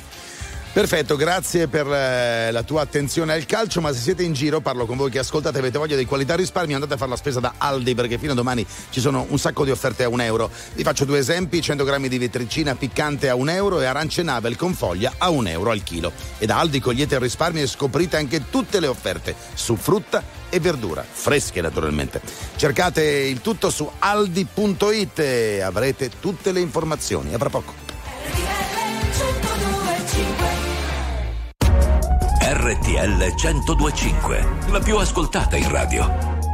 Perfetto, 0.71 1.15
grazie 1.15 1.67
per 1.67 1.87
eh, 1.87 2.51
la 2.51 2.61
tua 2.61 2.81
attenzione 2.81 3.33
al 3.33 3.47
calcio, 3.47 3.81
ma 3.81 3.91
se 3.91 3.99
siete 3.99 4.21
in 4.21 4.33
giro, 4.33 4.61
parlo 4.61 4.85
con 4.85 4.97
voi 4.97 5.09
che 5.09 5.17
ascoltate, 5.17 5.57
avete 5.57 5.79
voglia 5.79 5.95
di 5.95 6.05
qualità 6.05 6.35
risparmio, 6.35 6.75
andate 6.75 6.93
a 6.93 6.97
fare 6.97 7.09
la 7.09 7.17
spesa 7.17 7.39
da 7.39 7.55
Aldi 7.57 7.95
perché 7.95 8.19
fino 8.19 8.33
a 8.33 8.35
domani 8.35 8.63
ci 8.91 8.99
sono 8.99 9.25
un 9.29 9.39
sacco 9.39 9.65
di 9.65 9.71
offerte 9.71 10.03
a 10.03 10.09
un 10.09 10.21
euro. 10.21 10.51
Vi 10.75 10.83
faccio 10.83 11.05
due 11.05 11.17
esempi, 11.17 11.59
100 11.59 11.83
grammi 11.83 12.07
di 12.07 12.19
vetricina 12.19 12.75
piccante 12.75 13.29
a 13.29 13.35
un 13.35 13.49
euro 13.49 13.81
e 13.81 13.85
arance 13.85 14.21
Nabel 14.21 14.55
con 14.55 14.75
foglia 14.75 15.13
a 15.17 15.29
un 15.31 15.47
euro 15.47 15.71
al 15.71 15.81
chilo. 15.81 16.11
E 16.37 16.45
da 16.45 16.59
Aldi 16.59 16.79
cogliete 16.79 17.15
il 17.15 17.21
risparmio 17.21 17.63
e 17.63 17.67
scoprite 17.67 18.17
anche 18.17 18.49
tutte 18.51 18.79
le 18.79 18.87
offerte 18.87 19.35
su 19.55 19.75
frutta 19.75 20.23
e 20.49 20.59
verdura, 20.59 21.03
fresche 21.09 21.61
naturalmente. 21.61 22.21
Cercate 22.55 23.03
il 23.03 23.41
tutto 23.41 23.71
su 23.71 23.89
aldi.it 23.97 25.17
e 25.17 25.61
avrete 25.61 26.11
tutte 26.19 26.51
le 26.51 26.59
informazioni. 26.59 27.33
A 27.33 27.39
fra 27.39 27.49
poco. 27.49 27.88
RTL 32.69 33.33
1025, 33.35 34.47
la 34.69 34.79
più 34.79 34.95
ascoltata 34.97 35.55
in 35.55 35.71
radio. 35.71 36.05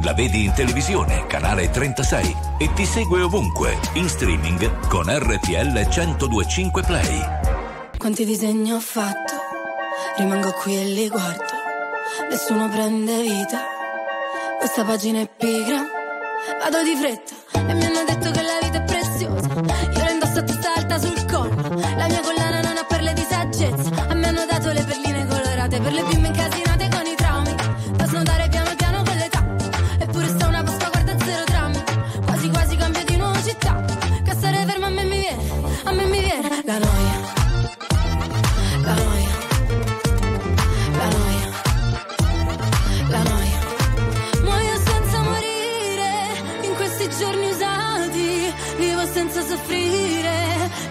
La 0.01 0.13
vedi 0.13 0.45
in 0.45 0.53
televisione, 0.53 1.27
canale 1.27 1.69
36 1.69 2.35
e 2.57 2.71
ti 2.71 2.85
segue 2.85 3.21
ovunque, 3.21 3.77
in 3.95 4.07
streaming 4.07 4.87
con 4.87 5.07
RTL 5.09 5.73
1025 5.73 6.83
Play. 6.83 7.19
Quanti 7.97 8.23
disegni 8.23 8.71
ho 8.71 8.79
fatto, 8.79 9.33
rimango 10.15 10.53
qui 10.53 10.77
e 10.77 10.85
li 10.85 11.09
guardo, 11.09 11.53
nessuno 12.29 12.69
prende 12.69 13.21
vita, 13.21 13.59
questa 14.57 14.85
pagina 14.85 15.19
è 15.19 15.27
pigra, 15.27 15.83
vado 16.63 16.81
di 16.81 16.95
fretta 16.95 17.33
e 17.67 17.73
mi 17.73 17.83
hanno 17.83 18.03
detto 18.05 18.31
che 18.31 18.34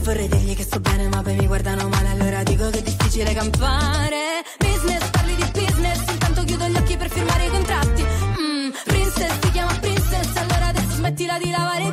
vorrei 0.00 0.28
dirgli 0.28 0.54
che 0.54 0.62
sto 0.62 0.80
bene, 0.80 1.08
ma 1.08 1.22
poi 1.22 1.34
mi 1.34 1.46
guardano 1.46 1.88
male, 1.88 2.08
allora 2.08 2.42
dico 2.42 2.70
che 2.70 2.78
è 2.78 2.82
difficile 2.82 3.32
campare. 3.32 4.42
Business, 4.58 5.10
parli 5.10 5.34
di 5.34 5.44
business, 5.52 6.00
intanto 6.10 6.44
chiudo 6.44 6.66
gli 6.66 6.76
occhi 6.76 6.96
per 6.96 7.10
firmare 7.10 7.44
i 7.46 7.50
contratti. 7.50 8.02
Mm, 8.02 8.70
princess, 8.84 9.38
ti 9.40 9.50
chiama 9.50 9.72
princess, 9.80 10.36
allora 10.36 10.66
adesso 10.68 10.94
smettila 10.96 11.38
di 11.38 11.50
lavare 11.50 11.82
i 11.84 11.92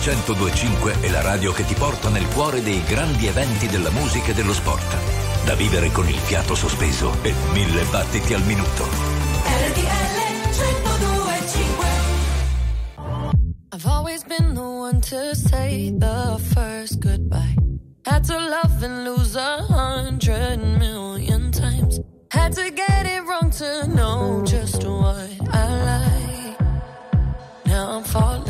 1025 0.00 1.02
è 1.02 1.10
la 1.10 1.20
radio 1.20 1.52
che 1.52 1.62
ti 1.66 1.74
porta 1.74 2.08
nel 2.08 2.26
cuore 2.28 2.62
dei 2.62 2.82
grandi 2.84 3.26
eventi 3.26 3.66
della 3.66 3.90
musica 3.90 4.30
e 4.30 4.34
dello 4.34 4.54
sport. 4.54 4.96
Da 5.44 5.54
vivere 5.54 5.92
con 5.92 6.08
il 6.08 6.16
fiato 6.16 6.54
sospeso 6.54 7.12
e 7.20 7.34
mille 7.52 7.84
battiti 7.90 8.32
al 8.32 8.42
minuto. 8.44 8.84
RTL 9.44 10.10
1025 10.48 11.86
I've 13.72 13.86
always 13.86 14.24
been 14.24 14.54
the 14.54 14.60
one 14.62 15.00
to 15.00 15.34
say 15.34 15.92
the 15.98 16.38
first 16.54 16.98
goodbye. 17.00 17.54
Had 18.06 18.24
to 18.24 18.38
love 18.38 18.82
and 18.82 19.04
lose 19.04 19.36
a 19.36 19.62
hundred 19.68 20.60
million 20.78 21.52
times. 21.52 22.00
Had 22.30 22.54
to 22.54 22.70
get 22.70 23.04
it 23.04 23.22
wrong 23.26 23.50
to 23.58 23.86
know 23.94 24.42
just 24.46 24.82
what 24.82 25.28
I 25.52 25.68
like. 25.84 26.58
Now 27.66 27.98
I'm 27.98 28.04
falling. 28.04 28.49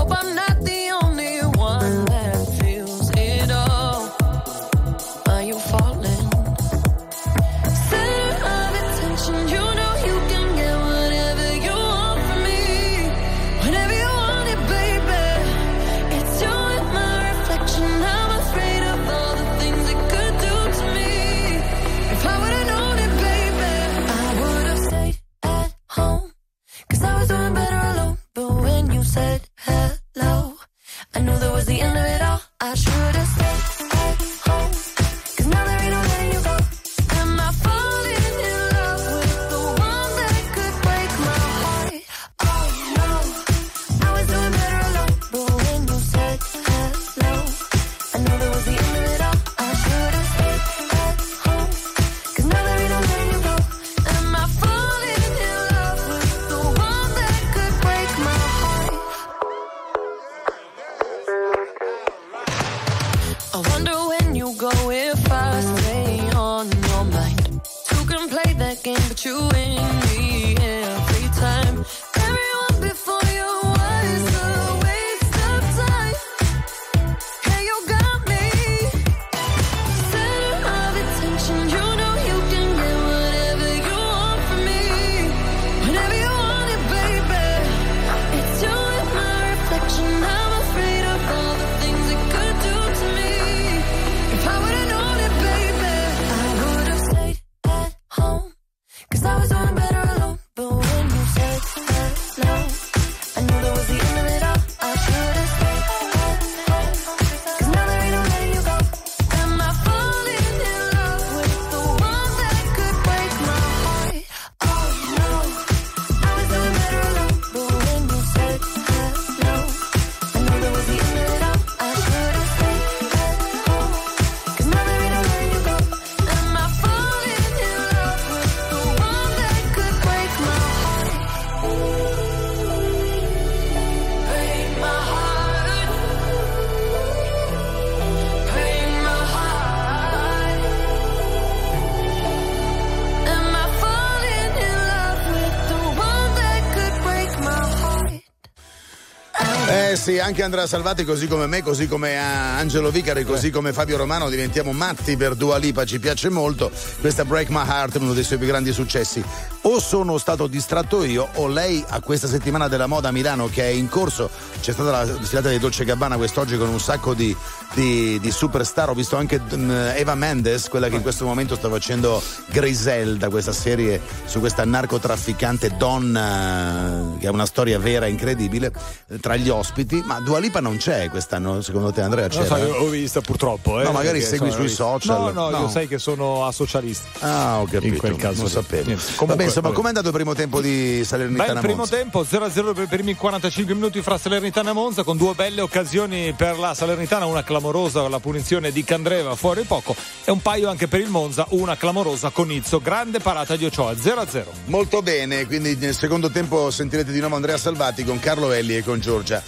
Eh 150.01 150.03
sì, 150.03 150.19
anche 150.21 150.43
Andrea 150.43 150.67
Salvati, 150.67 151.03
così 151.03 151.27
come 151.27 151.47
me, 151.47 151.61
così 151.63 151.87
come 151.87 152.15
Angelo 152.15 152.91
Vicari, 152.91 153.25
così 153.25 153.49
come 153.49 153.73
Fabio 153.73 153.97
Romano, 153.97 154.29
diventiamo 154.29 154.71
matti 154.71 155.17
per 155.17 155.35
Dua 155.35 155.57
Lipa, 155.57 155.83
ci 155.83 155.99
piace 155.99 156.29
molto. 156.29 156.71
Questa 156.99 157.25
Break 157.25 157.49
My 157.49 157.67
Heart 157.67 157.97
è 157.97 157.99
uno 157.99 158.13
dei 158.13 158.23
suoi 158.23 158.37
più 158.37 158.47
grandi 158.47 158.71
successi. 158.71 159.23
O 159.63 159.79
sono 159.79 160.17
stato 160.17 160.47
distratto 160.47 161.03
io, 161.03 161.27
o 161.35 161.47
lei 161.47 161.83
a 161.87 161.99
questa 162.01 162.27
settimana 162.27 162.67
della 162.67 162.87
moda 162.87 163.09
a 163.09 163.11
Milano 163.11 163.47
che 163.47 163.63
è 163.63 163.71
in 163.71 163.89
corso. 163.89 164.29
C'è 164.59 164.71
stata 164.73 164.91
la 164.91 165.23
sfilata 165.23 165.49
di 165.49 165.59
Dolce 165.59 165.85
Gabbana 165.85 166.17
quest'oggi 166.17 166.57
con 166.57 166.69
un 166.69 166.79
sacco 166.79 167.13
di, 167.13 167.35
di- 167.73 168.19
di 168.19 168.31
superstar. 168.31 168.89
Ho 168.89 168.93
visto 168.93 169.17
anche 169.17 169.39
mm, 169.39 169.69
Eva 169.95 170.15
Mendes, 170.15 170.67
quella 170.69 170.87
che 170.87 170.95
in 170.95 171.01
questo 171.01 171.25
momento 171.25 171.55
sta 171.55 171.69
facendo 171.69 172.21
Griselda, 172.47 173.29
questa 173.29 173.53
serie 173.53 173.99
su 174.25 174.39
questa 174.39 174.65
narcotrafficante 174.65 175.75
donna, 175.77 177.15
che 177.19 177.27
ha 177.27 177.31
una 177.31 177.45
storia 177.45 177.79
vera 177.79 178.07
incredibile, 178.07 178.71
eh, 179.07 179.19
tra 179.19 179.35
gli 179.35 179.49
ospiti. 179.49 180.03
Ma 180.11 180.19
Dua 180.19 180.39
Lipa 180.39 180.59
non 180.59 180.75
c'è 180.75 181.09
quest'anno, 181.09 181.61
secondo 181.61 181.93
te 181.93 182.01
Andrea? 182.01 182.27
Non 182.27 182.43
C'era? 182.43 182.57
so, 182.57 182.61
io 182.65 182.75
ho 182.75 182.87
vista 182.89 183.21
purtroppo. 183.21 183.79
Eh, 183.79 183.83
No, 183.85 183.91
magari 183.93 184.19
perché, 184.19 184.35
segui 184.35 184.47
insomma, 184.47 184.67
sui 184.67 184.75
social. 184.75 185.19
No, 185.21 185.31
no, 185.31 185.49
No. 185.49 185.59
io 185.61 185.69
sai 185.69 185.87
che 185.87 185.99
sono 185.99 186.45
a 186.45 186.51
socialista. 186.51 187.07
Ah, 187.19 187.59
ho 187.61 187.63
capito. 187.63 187.85
In 187.93 187.97
quel 187.97 188.15
caso 188.17 188.35
non 188.41 188.45
lì. 188.47 188.51
sapevo. 188.51 188.85
Niente. 188.87 189.03
Vabbè, 189.05 189.15
Comunque, 189.15 189.43
insomma, 189.45 189.67
vabbè. 189.67 189.75
com'è 189.75 189.87
andato 189.87 190.07
il 190.07 190.13
primo 190.13 190.33
tempo 190.35 190.59
di 190.59 190.95
Beh, 190.97 191.03
Salernitana 191.05 191.51
il 191.53 191.59
primo 191.59 191.75
Monza? 191.77 191.95
tempo 191.95 192.25
0-0 192.29 192.73
per 192.73 192.83
i 192.83 192.87
primi 192.87 193.15
45 193.15 193.73
minuti 193.73 194.01
fra 194.01 194.17
Salernitana 194.17 194.71
e 194.71 194.73
Monza 194.73 195.03
con 195.03 195.15
due 195.15 195.33
belle 195.33 195.61
occasioni 195.61 196.33
per 196.33 196.59
la 196.59 196.73
Salernitana, 196.73 197.23
una 197.25 197.43
clamorosa 197.45 198.05
la 198.09 198.19
punizione 198.19 198.73
di 198.73 198.83
Candreva 198.83 199.35
fuori 199.35 199.63
poco 199.63 199.95
e 200.25 200.31
un 200.31 200.41
paio 200.41 200.67
anche 200.69 200.89
per 200.89 200.99
il 200.99 201.07
Monza, 201.09 201.45
una 201.51 201.77
clamorosa 201.77 202.31
con 202.31 202.51
Izzo, 202.51 202.81
grande 202.81 203.19
parata 203.21 203.55
di 203.55 203.63
Ochoa 203.63 203.93
0-0. 203.93 204.43
Molto 204.65 205.01
bene, 205.01 205.45
quindi 205.47 205.77
nel 205.77 205.95
secondo 205.95 206.29
tempo 206.29 206.69
sentirete 206.69 207.13
di 207.13 207.19
nuovo 207.19 207.35
Andrea 207.35 207.57
Salvati 207.57 208.03
con 208.03 208.19
Carlo 208.19 208.51
Elli 208.51 208.75
e 208.75 208.83
con 208.83 208.99
Giorgia 208.99 209.41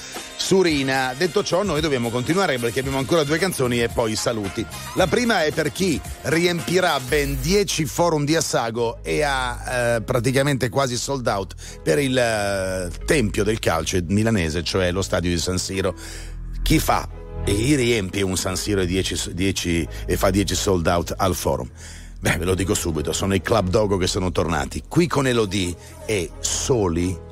Surina. 0.44 1.14
Detto 1.18 1.42
ciò, 1.42 1.64
noi 1.64 1.80
dobbiamo 1.80 2.10
continuare 2.10 2.60
perché 2.60 2.82
abbiamo 2.82 2.98
ancora 2.98 3.24
due 3.24 3.38
canzoni 3.38 3.82
e 3.82 3.88
poi 3.88 4.14
saluti. 4.14 4.66
La 4.96 5.08
prima 5.08 5.46
è 5.46 5.54
per 5.54 5.72
chi 5.72 6.00
riempirà 6.24 7.00
ben 7.00 7.40
10 7.40 7.86
forum 7.86 8.26
di 8.26 8.36
Assago 8.36 8.98
e 9.04 9.22
ha 9.22 9.96
eh, 9.96 10.02
praticamente 10.02 10.68
quasi 10.68 10.98
sold 10.98 11.26
out 11.28 11.56
per 11.82 11.98
il 11.98 12.18
eh, 12.18 12.92
tempio 13.06 13.46
del 13.46 13.60
calcio 13.60 13.98
milanese, 14.08 14.64
cioè 14.64 14.92
lo 14.92 15.02
stadio 15.02 15.30
di 15.30 15.38
San 15.38 15.58
Siro. 15.58 15.96
Chi 16.62 16.78
fa 16.78 17.08
e 17.46 17.76
riempie 17.78 18.22
un 18.22 18.36
San 18.36 18.58
Siro 18.58 18.82
e, 18.82 18.86
10 18.86 19.34
10 19.34 19.88
e 20.06 20.18
fa 20.18 20.30
10 20.30 20.56
sold 20.56 20.86
out 20.88 21.14
al 21.16 21.36
forum? 21.36 21.70
Beh, 22.20 22.36
ve 22.36 22.44
lo 22.44 22.54
dico 22.54 22.74
subito, 22.74 23.14
sono 23.14 23.34
i 23.34 23.42
Club 23.42 23.70
Dogo 23.70 23.96
che 23.96 24.08
sono 24.08 24.30
tornati. 24.30 24.84
Qui 24.90 25.08
con 25.08 25.26
Elodie 25.26 25.74
e 26.06 26.32
soli 26.40 27.32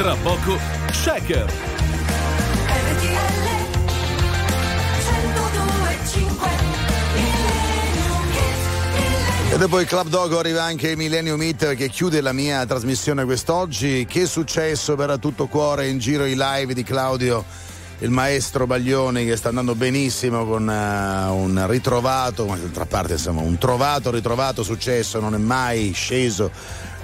tra 0.00 0.14
poco 0.14 0.58
Shaker. 0.92 1.52
E 9.52 9.58
dopo 9.58 9.78
il 9.78 9.86
Club 9.86 10.08
Dogo 10.08 10.38
arriva 10.38 10.62
anche 10.62 10.88
il 10.88 10.96
Millennium 10.96 11.42
Hit 11.42 11.74
che 11.74 11.90
chiude 11.90 12.22
la 12.22 12.32
mia 12.32 12.64
trasmissione 12.64 13.26
quest'oggi. 13.26 14.06
Che 14.08 14.24
successo 14.24 14.96
per 14.96 15.10
a 15.10 15.18
tutto 15.18 15.48
cuore 15.48 15.88
in 15.88 15.98
giro 15.98 16.24
i 16.24 16.34
live 16.34 16.72
di 16.72 16.82
Claudio, 16.82 17.44
il 18.00 18.10
maestro 18.10 18.66
Baglioni 18.66 19.24
che 19.24 19.36
sta 19.36 19.48
andando 19.48 19.74
benissimo 19.74 20.46
con 20.46 20.66
uh, 20.66 21.34
un 21.34 21.64
ritrovato, 21.68 22.46
ma 22.46 22.56
d'altra 22.56 22.86
parte 22.86 23.12
insomma 23.12 23.42
un 23.42 23.58
trovato, 23.58 24.10
ritrovato 24.10 24.62
successo, 24.62 25.20
non 25.20 25.34
è 25.34 25.38
mai 25.38 25.92
sceso 25.92 26.50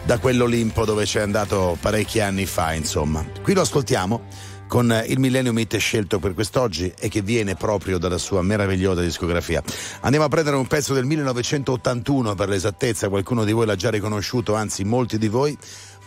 da 0.04 0.18
quell'Olimpo 0.18 0.84
dove 0.84 1.04
c'è 1.04 1.20
andato 1.20 1.76
parecchi 1.80 2.20
anni 2.20 2.46
fa, 2.46 2.72
insomma. 2.72 3.24
Qui 3.42 3.54
lo 3.54 3.60
ascoltiamo 3.60 4.54
con 4.66 4.90
eh, 4.90 5.04
il 5.08 5.18
Millennium 5.18 5.58
Hit 5.58 5.76
scelto 5.76 6.18
per 6.18 6.34
quest'oggi 6.34 6.92
e 6.98 7.08
che 7.08 7.22
viene 7.22 7.54
proprio 7.54 7.98
dalla 7.98 8.18
sua 8.18 8.42
meravigliosa 8.42 9.00
discografia. 9.00 9.62
Andiamo 10.00 10.26
a 10.26 10.28
prendere 10.28 10.56
un 10.56 10.66
pezzo 10.66 10.94
del 10.94 11.04
1981 11.04 12.34
per 12.34 12.48
l'esattezza, 12.48 13.08
qualcuno 13.08 13.44
di 13.44 13.52
voi 13.52 13.66
l'ha 13.66 13.76
già 13.76 13.90
riconosciuto, 13.90 14.54
anzi 14.54 14.84
molti 14.84 15.18
di 15.18 15.28
voi. 15.28 15.56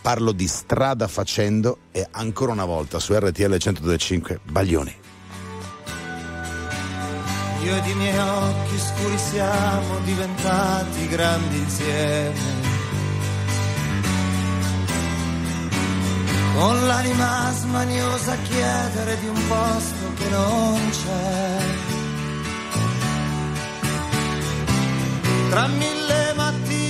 Parlo 0.02 0.32
di 0.32 0.48
Strada 0.48 1.06
Facendo 1.08 1.78
e 1.92 2.06
ancora 2.10 2.52
una 2.52 2.64
volta 2.64 2.98
su 2.98 3.12
RTL 3.12 3.56
1025 3.58 4.40
Baglioni. 4.44 4.96
Io 7.62 7.76
ed 7.76 7.86
i 7.86 7.94
miei 7.94 8.16
occhi 8.16 8.78
scuri 8.78 9.18
siamo 9.18 9.98
diventati 10.04 11.08
grandi 11.08 11.56
insieme. 11.58 12.68
Con 16.54 16.86
l'anima 16.86 17.52
smaniosa 17.52 18.32
a 18.32 18.36
chiedere 18.36 19.18
di 19.20 19.28
un 19.28 19.48
posto 19.48 20.12
che 20.16 20.28
non 20.30 20.90
c'è. 20.90 21.58
Tra 25.50 25.66
mille 25.66 26.32
mattini 26.34 26.89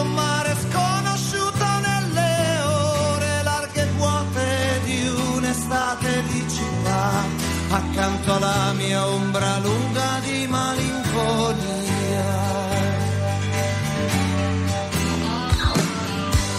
accanto 7.73 8.33
alla 8.35 8.73
mia 8.73 9.07
ombra 9.07 9.59
lunga 9.59 10.19
di 10.21 10.45
malinconia. 10.47 11.89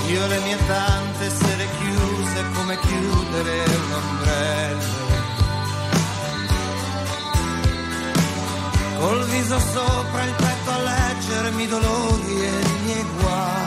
Io 0.09 0.26
le 0.26 0.39
mie 0.40 0.59
tante 0.66 1.30
sere 1.30 1.66
chiuse 1.78 2.44
come 2.55 2.78
chiudere 2.78 3.64
un 3.64 3.93
ombrello. 4.02 5.01
Col 8.98 9.24
viso 9.26 9.59
sopra 9.59 10.24
il 10.24 10.34
petto 10.34 10.70
a 10.70 10.78
leggermi 10.78 11.66
dolori 11.66 12.43
e 12.43 12.60
i 12.60 12.82
miei 12.84 13.06
guai. 13.18 13.61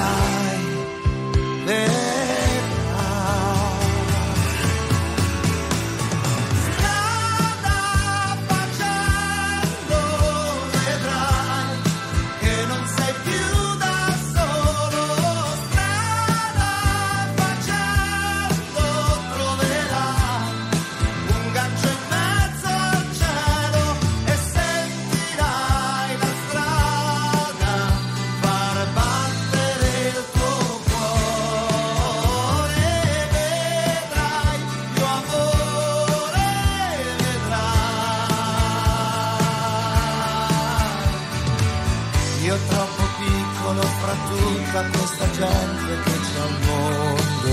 out. 0.00 0.29
Gente 45.40 46.02
che 46.04 46.16
c'è 46.26 46.40
al 46.40 46.54
mondo. 46.66 47.52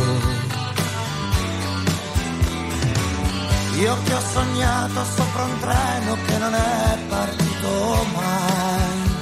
Io 3.77 3.97
che 4.03 4.13
ho 4.13 4.21
sognato 4.33 5.05
sopra 5.15 5.43
un 5.43 5.59
treno 5.59 6.17
che 6.25 6.37
non 6.37 6.53
è 6.53 6.97
partito 7.07 8.05
mai. 8.13 9.15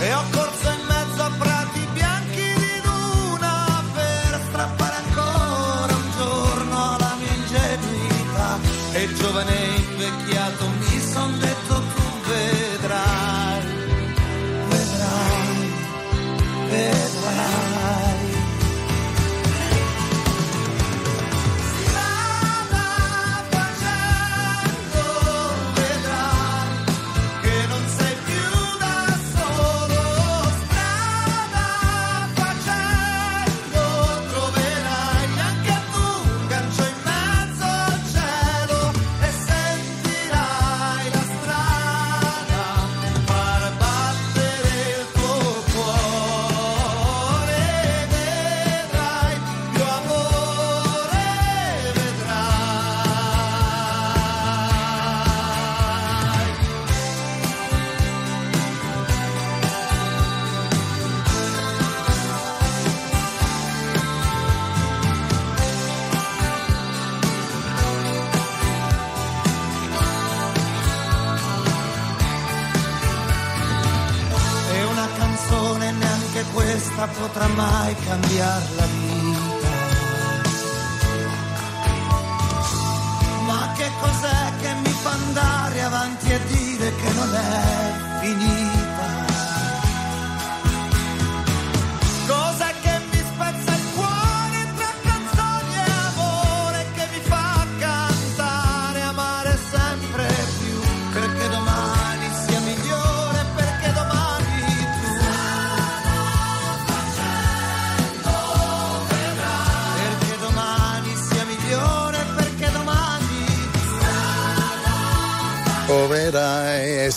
E 0.00 0.14
ho 0.14 0.24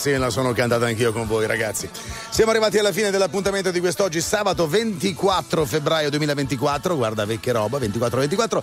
sì, 0.04 0.14
la 0.18 0.28
sono 0.28 0.52
cantata 0.52 0.84
anch'io 0.84 1.14
con 1.14 1.26
voi, 1.26 1.46
ragazzi. 1.46 1.88
Siamo 2.28 2.50
arrivati 2.50 2.76
alla 2.76 2.92
fine 2.92 3.10
dell'appuntamento 3.10 3.70
di 3.70 3.80
quest'oggi, 3.80 4.20
sabato 4.20 4.68
24 4.68 5.64
febbraio 5.64 6.10
2024. 6.10 6.94
Guarda, 6.94 7.24
vecchia 7.24 7.54
roba, 7.54 7.78
24-24. 7.78 8.62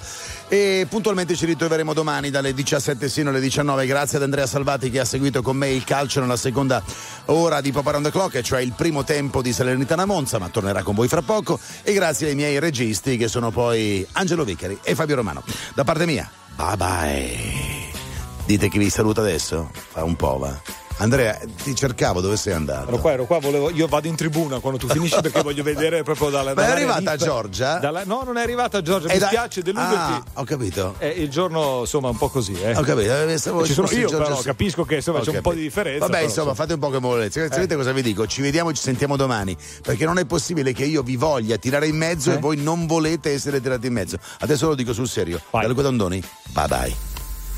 E 0.49 0.85
puntualmente 0.87 1.35
ci 1.35 1.47
ritroveremo 1.47 1.93
domani 1.93 2.29
dalle 2.29 2.53
17 2.53 3.09
sino 3.09 3.31
alle 3.31 3.39
19. 3.39 3.87
Grazie 3.87 4.17
ad 4.17 4.23
Andrea 4.23 4.45
Salvati 4.45 4.91
che 4.91 4.99
ha 4.99 5.03
seguito 5.03 5.41
con 5.41 5.57
me 5.57 5.71
il 5.71 5.83
calcio 5.83 6.19
nella 6.19 6.37
seconda 6.37 6.83
ora 7.25 7.59
di 7.59 7.71
Pop 7.71 7.87
Around 7.87 8.05
the 8.05 8.11
Clock, 8.11 8.41
cioè 8.41 8.61
il 8.61 8.73
primo 8.73 9.03
tempo 9.03 9.41
di 9.41 9.51
Salernitana 9.51 10.05
Monza, 10.05 10.37
ma 10.37 10.47
tornerà 10.49 10.83
con 10.83 10.93
voi 10.93 11.07
fra 11.07 11.23
poco. 11.23 11.59
E 11.81 11.91
grazie 11.93 12.27
ai 12.27 12.35
miei 12.35 12.59
registi 12.59 13.17
che 13.17 13.27
sono 13.27 13.49
poi 13.49 14.05
Angelo 14.11 14.43
Vicari 14.43 14.77
e 14.83 14.93
Fabio 14.93 15.15
Romano. 15.15 15.41
Da 15.73 15.83
parte 15.83 16.05
mia, 16.05 16.29
bye 16.55 16.77
bye. 16.77 17.89
Dite 18.45 18.69
chi 18.69 18.77
vi 18.77 18.91
saluta 18.91 19.21
adesso? 19.21 19.71
Fa 19.73 20.03
un 20.03 20.15
po', 20.15 20.37
va. 20.37 20.80
Andrea, 21.01 21.35
ti 21.63 21.73
cercavo, 21.75 22.21
dove 22.21 22.37
sei 22.37 22.53
andato? 22.53 22.89
Ero 22.89 22.97
qua, 22.99 23.11
ero 23.13 23.25
qua, 23.25 23.39
volevo, 23.39 23.71
io 23.71 23.87
vado 23.87 24.07
in 24.07 24.15
tribuna 24.15 24.59
quando 24.59 24.77
tu 24.77 24.87
finisci 24.87 25.19
perché 25.19 25.41
voglio 25.43 25.63
vedere 25.63 26.03
proprio 26.03 26.29
dalla. 26.29 26.53
Ma 26.53 26.67
è 26.67 26.69
arrivata 26.69 27.13
VIP. 27.15 27.23
Giorgia? 27.23 27.79
Dalla- 27.79 28.03
no, 28.05 28.21
non 28.23 28.37
è 28.37 28.43
arrivata 28.43 28.83
Giorgia, 28.83 29.07
E 29.09 29.13
mi 29.13 29.19
da- 29.19 29.25
spiace 29.25 29.63
deluderti. 29.63 29.95
Ah, 29.95 30.23
ho 30.33 30.43
capito. 30.43 30.93
È 30.99 31.05
il 31.05 31.27
giorno, 31.29 31.79
insomma, 31.79 32.09
un 32.09 32.17
po' 32.17 32.29
così, 32.29 32.53
eh. 32.53 32.75
Ho 32.75 32.81
capito, 32.83 33.11
eh, 33.27 33.37
stavo- 33.39 33.65
Ci 33.65 33.73
sono 33.73 33.87
io, 33.89 34.07
Giorgia 34.09 34.17
però, 34.27 34.41
capisco 34.41 34.85
che 34.85 34.95
insomma 34.97 35.17
Ho 35.17 35.21
c'è 35.23 35.29
un 35.29 35.35
po' 35.37 35.41
capito. 35.49 35.55
di 35.55 35.61
differenza. 35.63 35.99
Vabbè, 36.05 36.11
però, 36.11 36.25
insomma, 36.27 36.53
fate 36.53 36.73
un 36.73 36.79
po' 36.79 36.89
che 36.91 36.99
mollezza. 36.99 37.43
Eh. 37.43 37.47
Sapete 37.51 37.75
cosa 37.75 37.91
vi 37.93 38.01
dico? 38.03 38.27
Ci 38.27 38.41
vediamo 38.43 38.69
e 38.69 38.73
ci 38.75 38.81
sentiamo 38.83 39.15
domani. 39.15 39.57
Perché 39.81 40.05
non 40.05 40.19
è 40.19 40.25
possibile 40.25 40.71
che 40.71 40.85
io 40.85 41.01
vi 41.01 41.15
voglia 41.15 41.57
tirare 41.57 41.87
in 41.87 41.97
mezzo 41.97 42.29
Eh? 42.31 42.35
e 42.35 42.37
voi 42.37 42.57
non 42.57 42.85
volete 42.85 43.31
essere 43.31 43.59
tirati 43.59 43.87
in 43.87 43.93
mezzo. 43.93 44.17
Adesso 44.41 44.67
lo 44.67 44.75
dico 44.75 44.93
sul 44.93 45.07
serio. 45.07 45.41
Da 45.49 45.65
Luca 45.67 45.81
Dondoni, 45.81 46.21
bye 46.53 46.67
bye. 46.67 47.10